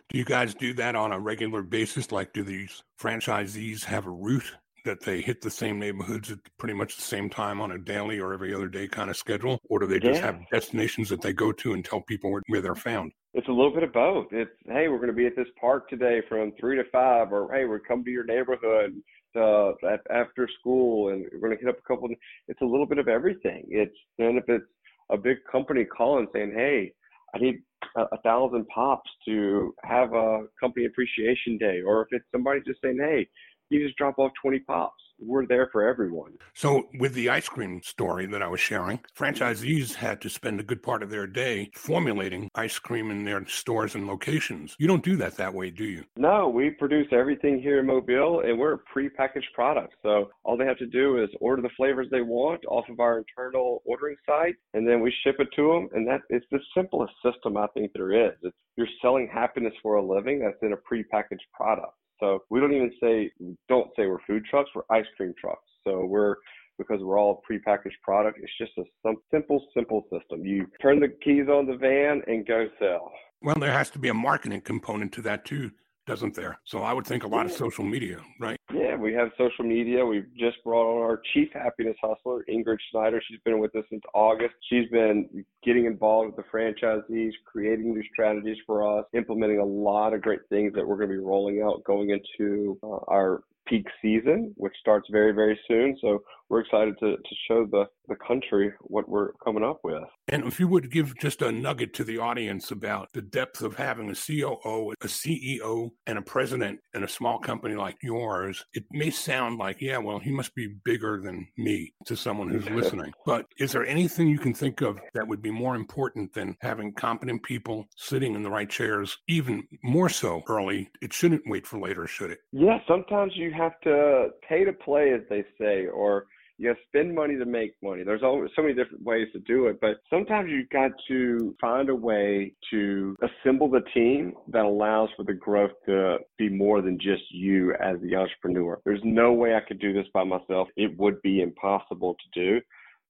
Do 0.10 0.18
you 0.18 0.26
guys 0.26 0.54
do 0.56 0.74
that 0.76 0.96
on 0.96 1.12
a 1.12 1.20
regular 1.20 1.62
basis? 1.62 2.12
Like, 2.14 2.32
do 2.32 2.44
these 2.44 2.82
franchisees 3.00 3.84
have 3.84 4.06
a 4.06 4.12
route 4.12 4.56
that 4.86 5.02
they 5.02 5.20
hit 5.20 5.42
the 5.42 5.50
same 5.50 5.80
neighborhoods 5.80 6.32
at 6.32 6.40
pretty 6.58 6.74
much 6.74 6.96
the 6.96 7.02
same 7.02 7.30
time 7.30 7.60
on 7.60 7.72
a 7.74 7.78
daily 7.78 8.18
or 8.22 8.34
every 8.34 8.54
other 8.54 8.70
day 8.70 8.88
kind 8.88 9.10
of 9.10 9.18
schedule? 9.18 9.60
Or 9.70 9.80
do 9.80 9.86
they 9.86 10.00
just 10.00 10.22
yeah. 10.22 10.28
have 10.28 10.40
destinations 10.50 11.10
that 11.10 11.22
they 11.22 11.34
go 11.34 11.52
to 11.52 11.74
and 11.74 11.84
tell 11.84 12.02
people 12.02 12.32
where, 12.32 12.42
where 12.48 12.62
they're 12.62 12.74
found? 12.74 13.12
It's 13.34 13.50
a 13.50 13.52
little 13.52 13.74
bit 13.74 13.84
of 13.84 13.92
both. 13.92 14.28
It's, 14.32 14.50
hey, 14.66 14.88
we're 14.88 14.98
going 14.98 15.10
to 15.10 15.14
be 15.14 15.28
at 15.28 15.36
this 15.36 15.50
park 15.60 15.90
today 15.90 16.22
from 16.30 16.54
three 16.58 16.78
to 16.78 16.86
five, 16.90 17.34
or 17.34 17.52
hey, 17.54 17.66
we're 17.66 17.80
coming 17.80 18.06
to 18.06 18.12
your 18.12 18.24
neighborhood 18.24 18.94
uh, 19.36 19.74
after 20.10 20.48
school 20.60 21.10
and 21.10 21.26
we're 21.34 21.40
going 21.40 21.58
to 21.58 21.60
hit 21.60 21.70
up 21.70 21.80
a 21.80 21.88
couple. 21.88 22.06
Of, 22.06 22.12
it's 22.48 22.62
a 22.62 22.66
little 22.66 22.88
bit 22.88 22.98
of 22.98 23.10
everything. 23.10 23.66
It's, 23.68 23.96
and 24.20 24.38
if 24.38 24.46
it's 24.48 24.66
a 25.12 25.18
big 25.18 25.40
company 25.52 25.84
calling 25.84 26.28
saying, 26.34 26.54
hey, 26.56 26.94
I 27.36 27.40
need 27.40 27.62
a, 27.96 28.02
a 28.02 28.22
thousand 28.24 28.68
pops 28.68 29.10
to 29.26 29.74
have 29.84 30.14
a 30.14 30.46
company 30.60 30.86
appreciation 30.86 31.58
day, 31.58 31.82
or 31.86 32.02
if 32.02 32.08
it's 32.12 32.26
somebody 32.32 32.60
just 32.66 32.82
saying, 32.82 32.98
hey, 33.00 33.28
you 33.70 33.86
just 33.86 33.98
drop 33.98 34.18
off 34.20 34.32
20 34.42 34.60
pops 34.60 35.02
we're 35.20 35.46
there 35.46 35.70
for 35.72 35.88
everyone. 35.88 36.34
So, 36.54 36.88
with 37.00 37.14
the 37.14 37.30
ice 37.30 37.50
cream 37.50 37.82
story 37.84 38.26
that 38.28 38.42
I 38.42 38.48
was 38.48 38.60
sharing, 38.60 39.00
franchisees 39.18 39.96
had 39.96 40.22
to 40.22 40.30
spend 40.30 40.60
a 40.60 40.64
good 40.64 40.84
part 40.84 41.04
of 41.04 41.10
their 41.10 41.28
day 41.28 41.72
formulating 41.74 42.50
ice 42.56 42.80
cream 42.80 43.12
in 43.12 43.24
their 43.26 43.46
stores 43.48 43.96
and 43.96 44.08
locations. 44.08 44.76
You 44.80 44.88
don't 44.88 45.04
do 45.04 45.16
that 45.18 45.38
that 45.38 45.54
way, 45.54 45.72
do 45.72 45.86
you? 45.86 46.06
No, 46.16 46.50
we 46.50 46.70
produce 46.72 47.08
everything 47.12 47.62
here 47.62 47.80
in 47.80 47.86
Mobile 47.86 48.42
and 48.42 48.58
we're 48.58 48.76
a 48.76 48.80
prepackaged 48.80 49.54
product. 49.54 49.96
So, 50.04 50.30
all 50.44 50.58
they 50.58 50.66
have 50.66 50.78
to 50.80 50.88
do 50.88 51.22
is 51.22 51.30
order 51.40 51.62
the 51.62 51.70
flavors 51.76 52.08
they 52.12 52.22
want 52.22 52.64
off 52.68 52.86
of 52.90 53.00
our 53.00 53.20
internal 53.20 53.82
ordering 53.86 54.18
site 54.26 54.56
and 54.74 54.88
then 54.88 55.02
we 55.02 55.14
ship 55.24 55.38
it 55.40 55.50
to 55.56 55.68
them. 55.68 55.90
And 55.94 56.08
that 56.08 56.22
is 56.30 56.44
the 56.52 56.60
simplest 56.76 57.14
system 57.24 57.58
I 57.58 57.68
think 57.74 57.92
there 57.94 58.14
is. 58.14 58.34
It's, 58.44 58.56
you're 58.76 58.88
selling 59.02 59.28
happiness 59.32 59.74
for 59.82 59.96
a 59.96 60.06
living 60.06 60.40
that's 60.40 60.62
in 60.62 60.74
a 60.74 60.78
prepackaged 60.78 61.48
product. 61.54 61.94
So 62.20 62.44
we 62.50 62.60
don't 62.60 62.74
even 62.74 62.92
say 63.02 63.32
don't 63.70 63.90
say 63.96 64.08
we're 64.08 64.20
food 64.28 64.44
trucks, 64.50 64.70
we're 64.76 64.84
ice 64.90 65.06
cream 65.16 65.34
trucks. 65.40 65.64
So 65.86 66.06
we're 66.06 66.36
because 66.78 67.02
we're 67.02 67.20
all 67.20 67.42
prepackaged 67.50 68.00
product. 68.04 68.40
It's 68.42 68.52
just 68.60 68.72
a 68.78 68.84
some 69.04 69.18
simple, 69.32 69.64
simple 69.76 70.04
system. 70.12 70.46
You 70.46 70.68
turn 70.82 71.00
the 71.00 71.10
keys 71.24 71.48
on 71.50 71.66
the 71.66 71.76
van 71.76 72.22
and 72.28 72.46
go 72.46 72.68
sell. 72.80 73.12
Well, 73.42 73.56
there 73.60 73.72
has 73.72 73.90
to 73.92 74.00
be 74.00 74.10
a 74.10 74.14
marketing 74.14 74.62
component 74.62 75.12
to 75.14 75.22
that 75.24 75.46
too, 75.46 75.72
doesn't 76.06 76.36
there? 76.36 76.60
So 76.66 76.82
I 76.82 76.94
would 76.94 77.06
think 77.06 77.24
a 77.24 77.28
lot 77.28 77.46
of 77.46 77.52
social 77.52 77.84
media, 77.84 78.20
right? 78.40 78.57
Yeah, 78.78 78.96
we 78.96 79.12
have 79.14 79.30
social 79.40 79.66
media. 79.66 80.06
We've 80.06 80.28
just 80.38 80.64
brought 80.64 80.86
on 80.86 81.02
our 81.02 81.20
chief 81.34 81.50
happiness 81.52 81.96
hustler, 82.00 82.46
Ingrid 82.48 82.78
Schneider. 82.92 83.20
She's 83.28 83.40
been 83.44 83.60
with 83.60 83.76
us 83.76 83.84
since 83.90 84.04
August. 84.14 84.54
She's 84.70 84.88
been 84.90 85.44
getting 85.64 85.86
involved 85.86 86.36
with 86.36 86.46
the 86.46 86.52
franchisees, 86.56 87.32
creating 87.46 87.94
new 87.94 88.04
strategies 88.14 88.58
for 88.68 89.00
us, 89.00 89.06
implementing 89.14 89.60
a 89.60 89.66
lot 89.66 90.14
of 90.14 90.22
great 90.22 90.42
things 90.50 90.74
that 90.76 90.88
we're 90.88 90.98
going 90.98 91.10
to 91.10 91.16
be 91.16 91.24
rolling 91.24 91.64
out 91.64 91.84
going 91.86 92.12
into 92.12 92.78
uh, 92.84 93.00
our 93.08 93.42
peak 93.68 93.88
season, 94.00 94.54
which 94.58 94.74
starts 94.80 95.08
very, 95.12 95.32
very 95.32 95.60
soon. 95.68 95.98
So 96.00 96.24
we're 96.50 96.62
excited 96.62 96.98
to, 97.00 97.18
to 97.18 97.36
show 97.48 97.66
the, 97.70 97.86
the 98.08 98.16
country 98.16 98.72
what 98.82 99.08
we're 99.10 99.34
coming 99.44 99.64
up 99.64 99.80
with. 99.84 100.04
And 100.30 100.46
if 100.46 100.60
you 100.60 100.68
would 100.68 100.92
give 100.92 101.18
just 101.18 101.42
a 101.42 101.52
nugget 101.52 101.94
to 101.96 102.04
the 102.04 102.18
audience 102.18 102.72
about 102.72 103.10
the 103.14 103.22
depth 103.22 103.62
of 103.62 103.76
having 103.76 104.10
a 104.10 104.16
COO, 104.16 104.94
a 105.02 105.08
CEO, 105.08 105.90
and 106.06 106.18
a 106.18 106.22
president 106.22 106.80
in 106.94 107.04
a 107.04 107.08
small 107.08 107.40
company 107.40 107.76
like 107.76 107.98
yours, 108.02 108.64
it 108.74 108.84
may 108.92 109.10
sound 109.10 109.58
like, 109.58 109.82
yeah, 109.82 109.98
well, 109.98 110.20
he 110.20 110.32
must 110.32 110.56
be 110.56 110.76
bigger 110.86 111.22
than 111.22 111.48
me 111.58 111.94
to 112.06 112.16
someone 112.16 112.50
who's 112.50 112.70
listening. 112.70 113.12
But 113.26 113.46
is 113.58 113.72
there 113.72 113.86
anything 113.86 114.28
you 114.28 114.40
can 114.40 114.54
think 114.54 114.82
of 114.82 115.00
that 115.14 115.28
would 115.28 115.42
be 115.42 115.52
more 115.52 115.76
important 115.76 116.34
than 116.34 116.56
having 116.62 116.94
competent 116.94 117.44
people 117.44 117.86
sitting 117.98 118.36
in 118.36 118.44
the 118.44 118.50
right 118.50 118.70
chairs, 118.70 119.18
even 119.28 119.64
more 119.84 120.10
so 120.10 120.44
early? 120.48 120.90
It 121.02 121.14
shouldn't 121.14 121.44
wait 121.46 121.68
for 121.68 121.80
later, 121.80 122.08
should 122.08 122.32
it? 122.32 122.40
Yeah, 122.52 122.80
sometimes 122.88 123.34
you 123.36 123.52
have 123.52 123.80
to 123.84 124.30
pay 124.48 124.64
to 124.64 124.74
play, 124.74 125.12
as 125.12 125.22
they 125.30 125.44
say, 125.60 125.88
or 125.88 126.26
you 126.58 126.74
to 126.74 126.80
spend 126.88 127.14
money 127.14 127.38
to 127.38 127.46
make 127.46 127.74
money. 127.84 128.04
There's 128.04 128.24
always 128.24 128.52
so 128.56 128.62
many 128.62 128.74
different 128.74 129.04
ways 129.04 129.28
to 129.34 129.40
do 129.40 129.68
it, 129.68 129.80
but 129.80 129.98
sometimes 130.10 130.50
you've 130.50 130.70
got 130.70 130.92
to 131.08 131.56
find 131.62 131.90
a 131.90 131.96
way 131.96 132.54
to 132.72 133.16
assemble 133.22 133.70
the 133.70 133.84
team 133.94 134.34
that 134.50 134.66
allows 134.66 135.10
for 135.16 135.24
the 135.24 135.34
growth 135.34 135.72
to 135.86 136.18
be 136.38 136.50
more 136.50 136.82
than 136.82 136.98
just 136.98 137.24
you 137.32 137.74
as 137.76 137.98
the 138.02 138.16
entrepreneur. 138.16 138.80
There's 138.86 139.02
no 139.04 139.34
way 139.34 139.56
I 139.56 139.62
could 139.62 139.80
do 139.80 139.94
this 139.94 140.08
by 140.14 140.24
myself. 140.24 140.68
It 140.76 140.98
would 140.98 141.22
be 141.22 141.42
impossible 141.42 142.16
to 142.16 142.40
do. 142.40 142.62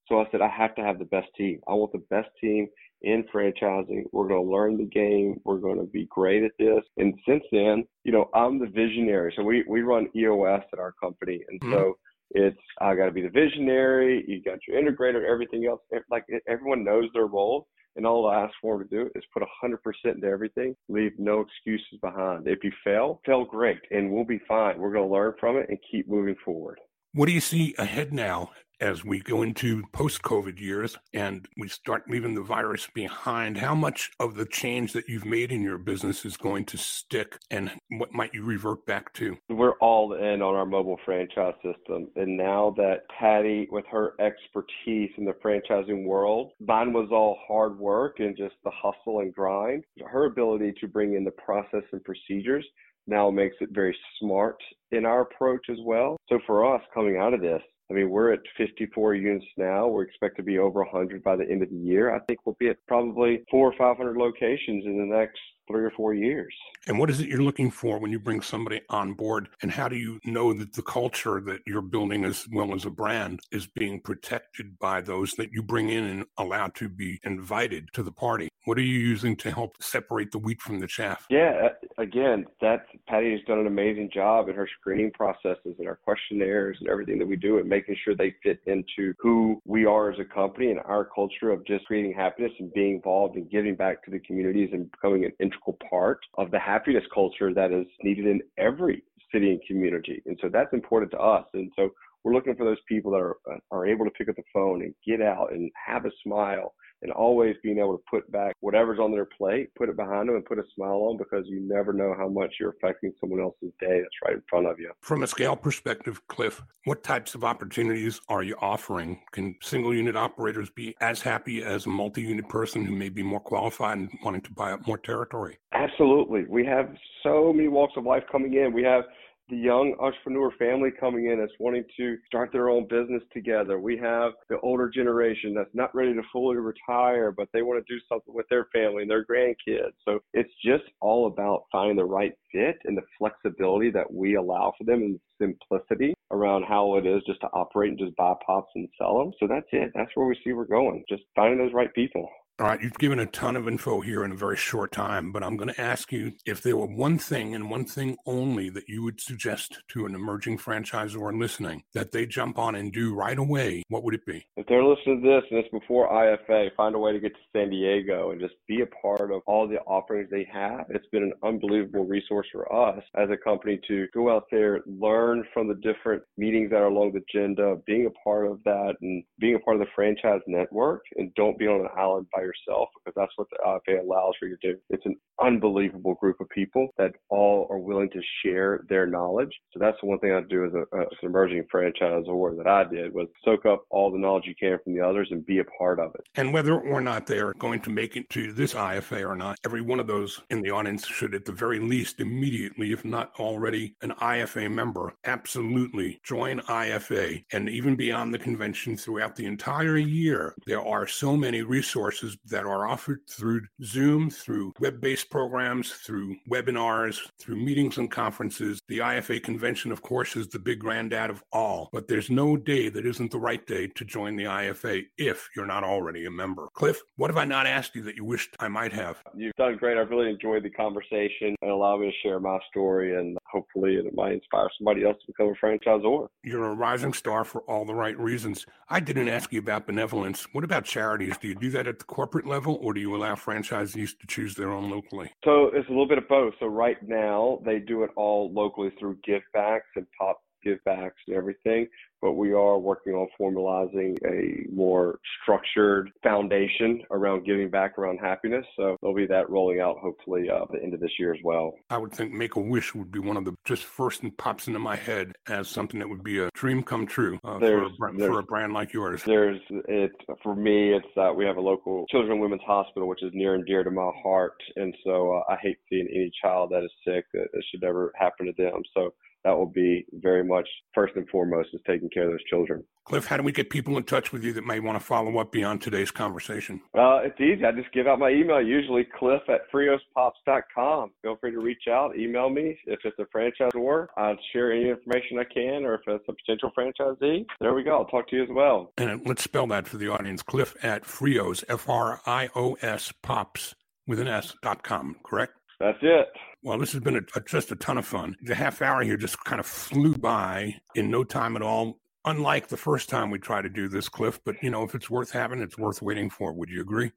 So 0.07 0.19
I 0.19 0.25
said, 0.31 0.41
I 0.41 0.49
have 0.49 0.73
to 0.75 0.81
have 0.81 0.99
the 0.99 1.05
best 1.05 1.27
team. 1.37 1.59
I 1.67 1.73
want 1.73 1.91
the 1.91 2.03
best 2.09 2.29
team 2.39 2.67
in 3.01 3.25
franchising. 3.33 4.03
We're 4.11 4.27
going 4.27 4.45
to 4.45 4.51
learn 4.51 4.77
the 4.77 4.85
game. 4.85 5.39
We're 5.43 5.57
going 5.57 5.79
to 5.79 5.85
be 5.85 6.05
great 6.05 6.43
at 6.43 6.51
this. 6.57 6.81
And 6.97 7.13
since 7.27 7.43
then, 7.51 7.85
you 8.03 8.11
know, 8.11 8.29
I'm 8.33 8.59
the 8.59 8.67
visionary. 8.67 9.33
So 9.35 9.43
we, 9.43 9.65
we 9.67 9.81
run 9.81 10.07
EOS 10.15 10.63
at 10.71 10.79
our 10.79 10.93
company. 10.93 11.43
And 11.49 11.59
mm-hmm. 11.59 11.73
so 11.73 11.97
it's, 12.31 12.57
I 12.81 12.95
got 12.95 13.05
to 13.05 13.11
be 13.11 13.21
the 13.21 13.29
visionary. 13.29 14.23
You 14.27 14.41
got 14.41 14.59
your 14.67 14.81
integrator, 14.81 15.29
everything 15.29 15.65
else. 15.65 15.81
Like 16.11 16.25
everyone 16.47 16.83
knows 16.83 17.09
their 17.13 17.27
role. 17.27 17.67
And 17.95 18.05
all 18.05 18.27
I 18.27 18.43
ask 18.43 18.53
for 18.61 18.77
them 18.77 18.87
to 18.87 18.95
do 18.95 19.09
is 19.15 19.23
put 19.33 19.41
100% 19.41 19.77
into 20.05 20.27
everything, 20.27 20.75
leave 20.87 21.13
no 21.17 21.39
excuses 21.39 21.97
behind. 21.99 22.47
If 22.47 22.63
you 22.63 22.71
fail, 22.83 23.19
fail 23.25 23.43
great, 23.43 23.79
and 23.89 24.11
we'll 24.11 24.23
be 24.23 24.39
fine. 24.47 24.77
We're 24.77 24.93
going 24.93 25.07
to 25.07 25.11
learn 25.11 25.33
from 25.39 25.57
it 25.57 25.67
and 25.69 25.79
keep 25.89 26.07
moving 26.07 26.35
forward. 26.45 26.79
What 27.13 27.27
do 27.27 27.31
you 27.31 27.41
see 27.41 27.73
ahead 27.77 28.13
now 28.13 28.51
as 28.79 29.03
we 29.03 29.19
go 29.19 29.41
into 29.41 29.83
post 29.91 30.21
COVID 30.21 30.59
years 30.59 30.97
and 31.13 31.47
we 31.57 31.67
start 31.67 32.09
leaving 32.09 32.35
the 32.35 32.41
virus 32.41 32.87
behind, 32.93 33.57
how 33.57 33.73
much 33.73 34.11
of 34.19 34.35
the 34.35 34.45
change 34.45 34.93
that 34.93 35.09
you've 35.09 35.25
made 35.25 35.51
in 35.51 35.61
your 35.61 35.77
business 35.77 36.25
is 36.25 36.37
going 36.37 36.65
to 36.65 36.77
stick 36.77 37.39
and 37.49 37.71
what 37.89 38.13
might 38.13 38.33
you 38.33 38.43
revert 38.43 38.85
back 38.85 39.13
to? 39.13 39.37
We're 39.49 39.77
all 39.79 40.13
in 40.13 40.41
on 40.41 40.55
our 40.55 40.65
mobile 40.65 40.99
franchise 41.05 41.55
system. 41.63 42.09
And 42.15 42.37
now 42.37 42.73
that 42.77 43.07
Patty, 43.17 43.67
with 43.71 43.85
her 43.89 44.13
expertise 44.19 45.11
in 45.17 45.25
the 45.25 45.35
franchising 45.43 46.05
world, 46.05 46.51
mine 46.59 46.93
was 46.93 47.09
all 47.11 47.39
hard 47.47 47.79
work 47.79 48.19
and 48.19 48.37
just 48.37 48.55
the 48.63 48.71
hustle 48.71 49.19
and 49.19 49.33
grind. 49.33 49.85
Her 50.05 50.25
ability 50.25 50.73
to 50.81 50.87
bring 50.87 51.15
in 51.15 51.23
the 51.23 51.31
process 51.31 51.83
and 51.91 52.03
procedures 52.03 52.65
now 53.07 53.29
makes 53.31 53.55
it 53.61 53.69
very 53.71 53.97
smart 54.19 54.57
in 54.91 55.05
our 55.05 55.21
approach 55.21 55.65
as 55.69 55.77
well. 55.83 56.17
So 56.29 56.39
for 56.45 56.75
us 56.75 56.81
coming 56.93 57.17
out 57.17 57.33
of 57.33 57.41
this, 57.41 57.61
I 57.89 57.93
mean, 57.93 58.09
we're 58.09 58.33
at 58.33 58.41
54 58.57 59.15
units 59.15 59.45
now. 59.55 59.87
We 59.87 60.03
expect 60.03 60.35
to 60.37 60.43
be 60.43 60.59
over 60.59 60.81
100 60.81 61.23
by 61.23 61.37
the 61.37 61.49
end 61.49 61.63
of 61.63 61.69
the 61.69 61.75
year. 61.75 62.13
I 62.13 62.19
think 62.19 62.45
we'll 62.45 62.57
be 62.59 62.67
at 62.67 62.85
probably 62.87 63.43
four 63.49 63.71
or 63.71 63.77
500 63.77 64.17
locations 64.17 64.85
in 64.85 64.97
the 64.97 65.05
next 65.05 65.39
three 65.67 65.83
or 65.83 65.91
four 65.91 66.13
years. 66.13 66.53
And 66.87 66.97
what 66.99 67.09
is 67.09 67.19
it 67.19 67.27
you're 67.27 67.43
looking 67.43 67.69
for 67.69 67.99
when 67.99 68.11
you 68.11 68.19
bring 68.19 68.41
somebody 68.41 68.81
on 68.89 69.13
board? 69.13 69.49
And 69.61 69.71
how 69.71 69.87
do 69.87 69.95
you 69.95 70.19
know 70.25 70.53
that 70.53 70.73
the 70.73 70.81
culture 70.81 71.41
that 71.41 71.61
you're 71.65 71.81
building 71.81 72.23
as 72.25 72.47
well 72.51 72.73
as 72.73 72.85
a 72.85 72.89
brand 72.89 73.41
is 73.51 73.67
being 73.67 73.99
protected 73.99 74.79
by 74.79 75.01
those 75.01 75.33
that 75.33 75.51
you 75.51 75.61
bring 75.61 75.89
in 75.89 76.03
and 76.03 76.25
allow 76.37 76.67
to 76.69 76.89
be 76.89 77.19
invited 77.23 77.89
to 77.93 78.03
the 78.03 78.11
party? 78.11 78.49
What 78.65 78.77
are 78.77 78.81
you 78.81 78.99
using 78.99 79.37
to 79.37 79.51
help 79.51 79.81
separate 79.81 80.31
the 80.31 80.39
wheat 80.39 80.61
from 80.61 80.81
the 80.81 80.87
chaff? 80.87 81.25
Yeah, 81.29 81.69
uh, 81.69 82.01
again, 82.01 82.45
that 82.59 82.85
Patty 83.07 83.31
has 83.31 83.39
done 83.47 83.59
an 83.59 83.67
amazing 83.67 84.09
job 84.13 84.49
in 84.49 84.55
her 84.55 84.67
screening 84.79 85.11
processes 85.11 85.75
and 85.79 85.87
our 85.87 85.95
questionnaires 85.95 86.75
and 86.81 86.89
everything 86.89 87.17
that 87.19 87.27
we 87.27 87.37
do 87.37 87.59
and 87.59 87.69
making 87.69 87.95
sure 88.03 88.13
they 88.13 88.35
fit 88.43 88.59
into 88.65 89.13
who 89.19 89.61
we 89.63 89.85
are 89.85 90.11
as 90.11 90.19
a 90.19 90.25
company 90.25 90.69
and 90.69 90.81
our 90.81 91.05
culture 91.05 91.49
of 91.49 91.65
just 91.65 91.85
creating 91.85 92.13
happiness 92.13 92.51
and 92.59 92.73
being 92.73 92.95
involved 92.95 93.37
and 93.37 93.49
giving 93.49 93.73
back 93.73 94.03
to 94.03 94.11
the 94.11 94.19
communities 94.19 94.69
and 94.73 94.91
becoming 94.91 95.23
an 95.23 95.31
integral 95.57 95.77
part 95.89 96.19
of 96.37 96.51
the 96.51 96.59
happiness 96.59 97.03
culture 97.13 97.53
that 97.53 97.71
is 97.71 97.85
needed 98.03 98.25
in 98.25 98.41
every 98.57 99.03
city 99.33 99.51
and 99.51 99.61
community. 99.67 100.21
And 100.25 100.37
so 100.41 100.49
that's 100.51 100.73
important 100.73 101.11
to 101.11 101.19
us. 101.19 101.45
And 101.53 101.71
so 101.75 101.89
we're 102.23 102.33
looking 102.33 102.55
for 102.55 102.65
those 102.65 102.77
people 102.87 103.11
that 103.11 103.17
are 103.17 103.35
uh, 103.51 103.57
are 103.71 103.85
able 103.85 104.05
to 104.05 104.11
pick 104.11 104.29
up 104.29 104.35
the 104.35 104.43
phone 104.53 104.81
and 104.81 104.93
get 105.05 105.21
out 105.21 105.51
and 105.51 105.71
have 105.85 106.05
a 106.05 106.11
smile 106.23 106.73
and 107.01 107.11
always 107.11 107.55
being 107.63 107.79
able 107.79 107.97
to 107.97 108.03
put 108.09 108.29
back 108.31 108.55
whatever's 108.61 108.99
on 108.99 109.11
their 109.11 109.25
plate, 109.25 109.69
put 109.75 109.89
it 109.89 109.95
behind 109.95 110.29
them 110.29 110.35
and 110.35 110.45
put 110.45 110.59
a 110.59 110.63
smile 110.75 111.07
on 111.09 111.17
because 111.17 111.45
you 111.47 111.59
never 111.61 111.93
know 111.93 112.15
how 112.17 112.27
much 112.27 112.55
you're 112.59 112.71
affecting 112.71 113.11
someone 113.19 113.39
else's 113.39 113.71
day 113.79 113.99
that's 114.01 114.15
right 114.25 114.35
in 114.35 114.43
front 114.49 114.67
of 114.67 114.79
you. 114.79 114.91
From 115.01 115.23
a 115.23 115.27
scale 115.27 115.55
perspective, 115.55 116.25
Cliff, 116.27 116.61
what 116.85 117.03
types 117.03 117.35
of 117.35 117.43
opportunities 117.43 118.19
are 118.29 118.43
you 118.43 118.55
offering? 118.61 119.21
Can 119.31 119.55
single 119.61 119.93
unit 119.93 120.15
operators 120.15 120.69
be 120.69 120.95
as 121.01 121.21
happy 121.21 121.63
as 121.63 121.85
a 121.85 121.89
multi 121.89 122.21
unit 122.21 122.49
person 122.49 122.85
who 122.85 122.95
may 122.95 123.09
be 123.09 123.23
more 123.23 123.39
qualified 123.39 123.97
and 123.97 124.09
wanting 124.23 124.41
to 124.41 124.53
buy 124.53 124.71
up 124.71 124.87
more 124.87 124.97
territory? 124.97 125.57
Absolutely. 125.73 126.45
We 126.47 126.65
have 126.65 126.89
so 127.23 127.53
many 127.53 127.67
walks 127.67 127.93
of 127.97 128.05
life 128.05 128.23
coming 128.31 128.53
in. 128.53 128.73
We 128.73 128.83
have 128.83 129.03
the 129.49 129.55
young 129.55 129.95
entrepreneur 129.99 130.51
family 130.59 130.89
coming 130.99 131.27
in 131.27 131.39
that's 131.39 131.53
wanting 131.59 131.85
to 131.95 132.17
start 132.25 132.51
their 132.51 132.69
own 132.69 132.87
business 132.87 133.23
together. 133.31 133.79
We 133.79 133.97
have 133.97 134.33
the 134.49 134.59
older 134.59 134.89
generation 134.89 135.53
that's 135.53 135.73
not 135.73 135.95
ready 135.95 136.13
to 136.13 136.21
fully 136.33 136.57
retire, 136.57 137.31
but 137.31 137.47
they 137.53 137.61
want 137.61 137.85
to 137.85 137.93
do 137.93 137.99
something 138.09 138.33
with 138.33 138.47
their 138.49 138.67
family 138.73 139.03
and 139.03 139.09
their 139.09 139.25
grandkids. 139.25 139.93
So 140.03 140.19
it's 140.33 140.51
just 140.63 140.83
all 141.01 141.27
about 141.27 141.63
finding 141.71 141.95
the 141.95 142.05
right 142.05 142.33
fit 142.51 142.77
and 142.85 142.97
the 142.97 143.03
flexibility 143.17 143.89
that 143.91 144.11
we 144.11 144.35
allow 144.35 144.73
for 144.77 144.83
them 144.83 145.01
and 145.01 145.19
simplicity 145.41 146.13
around 146.31 146.63
how 146.63 146.97
it 146.97 147.05
is 147.05 147.23
just 147.25 147.39
to 147.41 147.47
operate 147.53 147.91
and 147.91 147.99
just 147.99 148.15
buy 148.17 148.33
pops 148.45 148.71
and 148.75 148.89
sell 148.97 149.17
them. 149.17 149.31
So 149.39 149.47
that's 149.47 149.67
it. 149.71 149.91
That's 149.95 150.11
where 150.15 150.27
we 150.27 150.37
see 150.43 150.51
we're 150.51 150.65
going. 150.65 151.03
Just 151.07 151.23
finding 151.35 151.59
those 151.59 151.73
right 151.73 151.93
people. 151.93 152.27
All 152.59 152.65
right, 152.65 152.81
you've 152.81 152.97
given 152.97 153.19
a 153.19 153.27
ton 153.27 153.55
of 153.55 153.67
info 153.67 154.01
here 154.01 154.23
in 154.23 154.31
a 154.31 154.35
very 154.35 154.57
short 154.57 154.91
time, 154.91 155.31
but 155.31 155.43
I'm 155.43 155.57
going 155.57 155.71
to 155.71 155.79
ask 155.79 156.11
you 156.11 156.31
if 156.43 156.63
there 156.63 156.75
were 156.75 156.87
one 156.87 157.19
thing 157.19 157.53
and 157.53 157.69
one 157.69 157.85
thing 157.85 158.17
only 158.25 158.71
that 158.71 158.89
you 158.89 159.03
would 159.03 159.21
suggest 159.21 159.77
to 159.89 160.07
an 160.07 160.15
emerging 160.15 160.57
franchisor 160.57 161.39
listening 161.39 161.83
that 161.93 162.11
they 162.11 162.25
jump 162.25 162.57
on 162.57 162.73
and 162.73 162.91
do 162.91 163.13
right 163.13 163.37
away, 163.37 163.83
what 163.89 164.01
would 164.03 164.15
it 164.15 164.25
be? 164.25 164.43
If 164.55 164.65
they're 164.65 164.83
listening 164.83 165.21
to 165.21 165.27
this 165.27 165.43
and 165.51 165.59
it's 165.59 165.69
before 165.69 166.09
IFA, 166.09 166.69
find 166.75 166.95
a 166.95 166.97
way 166.97 167.11
to 167.11 167.19
get 167.19 167.33
to 167.33 167.39
San 167.55 167.69
Diego 167.69 168.31
and 168.31 168.41
just 168.41 168.55
be 168.67 168.81
a 168.81 168.87
part 168.87 169.31
of 169.31 169.43
all 169.45 169.67
the 169.67 169.77
offerings 169.81 170.27
they 170.31 170.47
have. 170.51 170.87
It's 170.89 171.05
been 171.11 171.21
an 171.21 171.33
unbelievable 171.43 172.05
resource 172.05 172.47
for 172.51 172.73
us 172.73 173.03
as 173.13 173.29
a 173.29 173.37
company 173.37 173.79
to 173.87 174.07
go 174.15 174.35
out 174.35 174.45
there, 174.49 174.81
learn 174.87 175.43
from 175.53 175.67
the 175.67 175.75
different 175.75 176.23
meetings 176.37 176.71
that 176.71 176.77
are 176.77 176.87
along 176.87 177.11
the 177.11 177.21
agenda, 177.39 177.75
being 177.85 178.07
a 178.07 178.23
part 178.27 178.47
of 178.47 178.63
that 178.63 178.95
and 179.01 179.23
being 179.37 179.53
a 179.53 179.59
part 179.59 179.75
of 179.75 179.81
the 179.81 179.91
franchise 179.93 180.41
network 180.47 181.03
and 181.17 181.31
don't 181.35 181.59
be 181.59 181.67
on 181.67 181.81
an 181.81 181.89
island 181.95 182.25
by 182.33 182.46
yourself 182.47 182.89
because 182.95 183.13
that's 183.15 183.33
what 183.35 183.47
uh, 183.65 183.79
the 183.85 183.93
IFA 183.93 184.01
allows 184.01 184.33
for 184.39 184.47
you 184.47 184.57
to 184.57 184.73
do. 184.73 184.79
It's 184.89 185.05
an 185.05 185.15
unbelievable 185.41 186.15
group 186.15 186.39
of 186.39 186.49
people 186.49 186.89
that 186.97 187.11
all 187.29 187.67
are 187.69 187.77
willing 187.77 188.09
to 188.11 188.21
share 188.43 188.83
their 188.89 189.05
knowledge. 189.05 189.51
So 189.71 189.79
that's 189.79 189.97
the 190.01 190.07
one 190.07 190.19
thing 190.19 190.31
I 190.31 190.41
do 190.41 190.65
as, 190.65 190.73
a, 190.73 190.81
uh, 190.95 191.01
as 191.01 191.17
an 191.21 191.29
emerging 191.29 191.65
franchisor 191.73 192.57
that 192.57 192.67
I 192.67 192.83
did 192.83 193.13
was 193.13 193.27
soak 193.43 193.65
up 193.65 193.83
all 193.89 194.11
the 194.11 194.17
knowledge 194.17 194.45
you 194.45 194.55
can 194.59 194.77
from 194.83 194.95
the 194.95 195.01
others 195.01 195.27
and 195.31 195.45
be 195.45 195.59
a 195.59 195.63
part 195.77 195.99
of 195.99 196.13
it. 196.15 196.21
And 196.35 196.53
whether 196.53 196.79
or 196.79 197.01
not 197.01 197.27
they 197.27 197.39
are 197.39 197.53
going 197.59 197.81
to 197.81 197.89
make 197.89 198.15
it 198.15 198.29
to 198.31 198.53
this 198.53 198.73
IFA 198.73 199.27
or 199.27 199.35
not, 199.35 199.57
every 199.65 199.81
one 199.81 199.99
of 199.99 200.07
those 200.07 200.41
in 200.49 200.61
the 200.61 200.71
audience 200.71 201.05
should 201.05 201.35
at 201.35 201.45
the 201.45 201.51
very 201.51 201.79
least 201.79 202.19
immediately, 202.19 202.91
if 202.91 203.03
not 203.03 203.31
already 203.39 203.95
an 204.01 204.11
IFA 204.21 204.71
member, 204.71 205.13
absolutely 205.25 206.19
join 206.23 206.59
IFA 206.61 207.43
and 207.51 207.69
even 207.69 207.95
beyond 207.95 208.33
the 208.33 208.39
convention 208.39 208.95
throughout 208.95 209.35
the 209.35 209.45
entire 209.45 209.97
year. 209.97 210.53
There 210.65 210.85
are 210.85 211.07
so 211.07 211.35
many 211.35 211.61
resources 211.61 212.36
that 212.45 212.65
are 212.65 212.87
offered 212.87 213.19
through 213.29 213.61
Zoom, 213.83 214.29
through 214.29 214.73
web 214.79 215.01
based 215.01 215.29
programs, 215.29 215.91
through 215.91 216.35
webinars, 216.49 217.19
through 217.39 217.57
meetings 217.57 217.97
and 217.97 218.09
conferences. 218.09 218.79
The 218.87 218.99
IFA 218.99 219.43
convention, 219.43 219.91
of 219.91 220.01
course, 220.01 220.35
is 220.35 220.47
the 220.47 220.59
big 220.59 220.79
granddad 220.79 221.29
of 221.29 221.43
all, 221.51 221.89
but 221.91 222.07
there's 222.07 222.29
no 222.29 222.57
day 222.57 222.89
that 222.89 223.05
isn't 223.05 223.31
the 223.31 223.39
right 223.39 223.65
day 223.65 223.87
to 223.87 224.05
join 224.05 224.35
the 224.35 224.45
IFA 224.45 225.05
if 225.17 225.49
you're 225.55 225.65
not 225.65 225.83
already 225.83 226.25
a 226.25 226.31
member. 226.31 226.67
Cliff, 226.73 227.01
what 227.15 227.29
have 227.29 227.37
I 227.37 227.45
not 227.45 227.67
asked 227.67 227.95
you 227.95 228.03
that 228.03 228.15
you 228.15 228.25
wished 228.25 228.55
I 228.59 228.67
might 228.67 228.93
have? 228.93 229.21
You've 229.35 229.55
done 229.57 229.77
great. 229.77 229.97
I've 229.97 230.09
really 230.09 230.29
enjoyed 230.29 230.63
the 230.63 230.69
conversation 230.69 231.55
and 231.61 231.71
allowed 231.71 232.01
me 232.01 232.07
to 232.07 232.27
share 232.27 232.39
my 232.39 232.59
story, 232.69 233.17
and 233.17 233.37
hopefully 233.51 233.95
it 233.95 234.05
might 234.15 234.33
inspire 234.33 234.69
somebody 234.77 235.03
else 235.05 235.17
to 235.25 235.27
become 235.27 235.47
a 235.47 235.65
franchisor. 235.65 236.27
You're 236.43 236.71
a 236.71 236.75
rising 236.75 237.13
star 237.13 237.43
for 237.43 237.61
all 237.61 237.85
the 237.85 237.95
right 237.95 238.17
reasons. 238.17 238.65
I 238.89 238.99
didn't 238.99 239.29
ask 239.29 239.51
you 239.51 239.59
about 239.59 239.87
benevolence. 239.87 240.47
What 240.53 240.63
about 240.63 240.85
charities? 240.85 241.37
Do 241.37 241.47
you 241.47 241.55
do 241.55 241.69
that 241.71 241.87
at 241.87 241.99
the 241.99 242.05
corporate 242.05 242.26
corporate 242.27 242.45
level, 242.45 242.77
or 242.81 242.93
do 242.93 242.99
you 242.99 243.15
allow 243.15 243.33
franchisees 243.35 244.19
to 244.19 244.27
choose 244.27 244.53
their 244.53 244.71
own 244.71 244.89
locally? 244.89 245.31
So 245.45 245.67
it's 245.73 245.87
a 245.87 245.91
little 245.91 246.07
bit 246.07 246.17
of 246.17 246.27
both. 246.27 246.53
So 246.59 246.65
right 246.65 246.97
now 247.07 247.61
they 247.63 247.79
do 247.79 248.03
it 248.03 248.09
all 248.17 248.51
locally 248.51 248.91
through 248.99 249.19
give 249.23 249.41
backs 249.53 249.85
and 249.95 250.05
pop 250.19 250.41
give 250.67 250.83
backs 250.83 251.17
and 251.27 251.35
everything 251.35 251.87
but 252.21 252.33
we 252.33 252.53
are 252.53 252.77
working 252.77 253.13
on 253.13 253.27
formalizing 253.39 254.17
a 254.25 254.67
more 254.73 255.19
structured 255.41 256.11
foundation 256.23 257.01
around 257.11 257.45
giving 257.45 257.69
back 257.69 257.97
around 257.97 258.17
happiness. 258.17 258.65
So 258.75 258.97
there'll 259.01 259.15
be 259.15 259.27
that 259.27 259.49
rolling 259.49 259.79
out 259.79 259.97
hopefully 259.99 260.49
uh, 260.49 260.65
the 260.71 260.81
end 260.81 260.93
of 260.93 260.99
this 260.99 261.11
year 261.19 261.33
as 261.33 261.39
well. 261.43 261.75
I 261.89 261.97
would 261.97 262.11
think 262.11 262.33
Make 262.33 262.55
a 262.55 262.59
Wish 262.59 262.95
would 262.95 263.11
be 263.11 263.19
one 263.19 263.37
of 263.37 263.45
the 263.45 263.53
just 263.65 263.83
first 263.83 264.23
and 264.23 264.35
pops 264.37 264.67
into 264.67 264.79
my 264.79 264.95
head 264.95 265.33
as 265.47 265.67
something 265.67 265.99
that 265.99 266.09
would 266.09 266.23
be 266.23 266.39
a 266.39 266.49
dream 266.53 266.83
come 266.83 267.05
true 267.05 267.39
uh, 267.43 267.59
for, 267.59 267.85
a, 267.85 267.89
for, 268.17 268.39
a, 268.39 268.43
brand 268.43 268.73
like 268.73 268.93
yours. 268.93 269.23
There's 269.23 269.61
it 269.69 270.11
for 270.41 270.55
me. 270.55 270.93
It's 270.93 271.05
that 271.15 271.29
uh, 271.29 271.33
we 271.33 271.45
have 271.45 271.57
a 271.57 271.61
local 271.61 272.05
Children 272.07 272.33
and 272.33 272.41
Women's 272.41 272.61
Hospital, 272.65 273.07
which 273.07 273.23
is 273.23 273.31
near 273.33 273.55
and 273.55 273.65
dear 273.65 273.83
to 273.83 273.91
my 273.91 274.11
heart, 274.23 274.55
and 274.75 274.95
so 275.03 275.33
uh, 275.33 275.51
I 275.51 275.57
hate 275.61 275.77
seeing 275.89 276.07
any 276.09 276.31
child 276.41 276.71
that 276.71 276.83
is 276.83 276.91
sick 277.05 277.25
that 277.33 277.47
should 277.69 277.81
never 277.81 278.11
happen 278.17 278.45
to 278.47 278.53
them. 278.57 278.81
So 278.93 279.13
that 279.47 279.57
will 279.57 279.65
be 279.65 280.05
very 280.11 280.43
much 280.43 280.67
first 280.93 281.15
and 281.15 281.27
foremost 281.29 281.69
is 281.73 281.79
taking 281.87 282.09
care 282.09 282.25
of 282.25 282.31
those 282.31 282.43
children. 282.49 282.83
Cliff, 283.05 283.25
how 283.25 283.37
do 283.37 283.43
we 283.43 283.53
get 283.53 283.69
people 283.69 283.95
in 283.95 284.03
touch 284.03 284.33
with 284.33 284.43
you 284.43 284.51
that 284.51 284.65
may 284.65 284.81
want 284.81 284.99
to 284.99 285.03
follow 285.03 285.37
up 285.37 285.53
beyond 285.53 285.81
today's 285.81 286.11
conversation? 286.11 286.81
Uh, 286.93 287.19
it's 287.23 287.39
easy. 287.39 287.63
I 287.63 287.71
just 287.71 287.93
give 287.93 288.07
out 288.07 288.19
my 288.19 288.29
email, 288.29 288.61
usually 288.61 289.07
cliff 289.17 289.41
at 289.47 289.61
friospops.com. 289.73 291.11
Feel 291.21 291.37
free 291.39 291.51
to 291.51 291.59
reach 291.59 291.83
out, 291.89 292.17
email 292.17 292.49
me. 292.49 292.77
If 292.85 292.99
it's 293.05 293.17
a 293.19 293.25
franchisor, 293.33 294.07
I'll 294.17 294.35
share 294.51 294.73
any 294.73 294.89
information 294.89 295.39
I 295.39 295.45
can, 295.45 295.85
or 295.85 295.95
if 295.95 296.01
it's 296.07 296.25
a 296.27 296.33
potential 296.33 296.69
franchisee, 296.77 297.45
there 297.61 297.73
we 297.73 297.83
go. 297.83 297.99
I'll 297.99 298.05
talk 298.05 298.27
to 298.31 298.35
you 298.35 298.43
as 298.43 298.49
well. 298.51 298.91
And 298.97 299.25
let's 299.25 299.43
spell 299.43 299.67
that 299.67 299.87
for 299.87 299.95
the 299.95 300.11
audience. 300.11 300.43
Cliff 300.43 300.75
at 300.83 301.05
frios, 301.05 301.63
F 301.69 301.87
R 301.87 302.19
I 302.25 302.49
O 302.53 302.73
S, 302.81 303.13
pops 303.23 303.75
with 304.05 304.19
an 304.19 304.27
S 304.27 304.55
dot 304.61 304.83
com, 304.83 305.15
correct? 305.23 305.53
That's 305.79 305.99
it. 306.01 306.27
Well, 306.67 306.77
this 306.77 306.91
has 306.91 307.01
been 307.01 307.15
a, 307.15 307.21
a, 307.33 307.39
just 307.39 307.71
a 307.71 307.77
ton 307.77 307.97
of 307.97 308.05
fun. 308.05 308.35
The 308.41 308.53
half 308.53 308.81
hour 308.81 309.01
here 309.01 309.15
just 309.15 309.41
kind 309.45 309.61
of 309.61 309.65
flew 309.65 310.15
by 310.15 310.75
in 310.95 311.09
no 311.09 311.23
time 311.23 311.55
at 311.55 311.61
all. 311.61 312.01
Unlike 312.25 312.67
the 312.67 312.75
first 312.75 313.07
time 313.07 313.29
we 313.31 313.39
tried 313.39 313.61
to 313.61 313.69
do 313.69 313.87
this, 313.87 314.09
Cliff, 314.09 314.41
but 314.43 314.61
you 314.61 314.69
know, 314.69 314.83
if 314.83 314.93
it's 314.93 315.09
worth 315.09 315.31
having, 315.31 315.61
it's 315.61 315.77
worth 315.77 316.01
waiting 316.01 316.29
for. 316.29 316.51
Would 316.51 316.69
you 316.69 316.81
agree? 316.81 317.13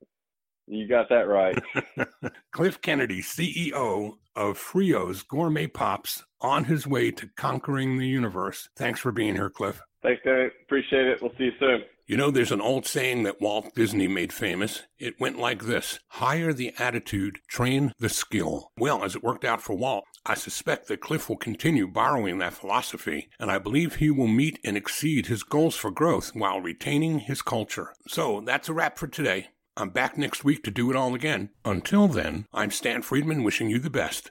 You 0.71 0.87
got 0.87 1.09
that 1.09 1.27
right. 1.27 1.59
Cliff 2.53 2.81
Kennedy, 2.81 3.23
CEO 3.23 4.13
of 4.37 4.57
Frios 4.57 5.27
Gourmet 5.27 5.67
Pops, 5.67 6.23
on 6.41 6.65
his 6.65 6.87
way 6.87 7.11
to 7.11 7.29
conquering 7.37 7.99
the 7.99 8.07
universe. 8.07 8.69
Thanks 8.77 9.01
for 9.01 9.11
being 9.11 9.35
here, 9.35 9.51
Cliff. 9.51 9.81
Thanks, 10.01 10.23
Danny. 10.25 10.49
Appreciate 10.63 11.09
it. 11.09 11.21
We'll 11.21 11.33
see 11.37 11.45
you 11.45 11.53
soon. 11.59 11.83
You 12.07 12.17
know, 12.17 12.31
there's 12.31 12.53
an 12.53 12.61
old 12.61 12.87
saying 12.87 13.25
that 13.25 13.41
Walt 13.41 13.75
Disney 13.75 14.07
made 14.07 14.33
famous. 14.33 14.85
It 14.99 15.21
went 15.21 15.39
like 15.39 15.65
this 15.65 15.99
Hire 16.09 16.53
the 16.53 16.73
attitude, 16.79 17.41
train 17.49 17.93
the 17.99 18.09
skill. 18.09 18.71
Well, 18.79 19.03
as 19.03 19.17
it 19.17 19.25
worked 19.25 19.45
out 19.45 19.61
for 19.61 19.75
Walt, 19.75 20.05
I 20.25 20.35
suspect 20.35 20.87
that 20.87 21.01
Cliff 21.01 21.29
will 21.29 21.37
continue 21.37 21.89
borrowing 21.89 22.39
that 22.39 22.55
philosophy, 22.55 23.29
and 23.41 23.51
I 23.51 23.59
believe 23.59 23.97
he 23.97 24.11
will 24.11 24.29
meet 24.29 24.61
and 24.65 24.77
exceed 24.77 25.27
his 25.27 25.43
goals 25.43 25.75
for 25.75 25.91
growth 25.91 26.31
while 26.33 26.61
retaining 26.61 27.21
his 27.21 27.43
culture. 27.43 27.93
So 28.07 28.41
that's 28.41 28.69
a 28.69 28.73
wrap 28.73 28.99
for 28.99 29.09
today. 29.09 29.49
I'm 29.77 29.91
back 29.91 30.19
next 30.19 30.45
week 30.45 30.65
to 30.65 30.71
do 30.71 30.91
it 30.91 30.97
all 30.97 31.15
again. 31.15 31.51
Until 31.65 32.09
then, 32.09 32.47
I'm 32.53 32.71
Stan 32.71 33.03
Friedman 33.03 33.45
wishing 33.45 33.71
you 33.71 33.79
the 33.79 33.89
best, 33.89 34.31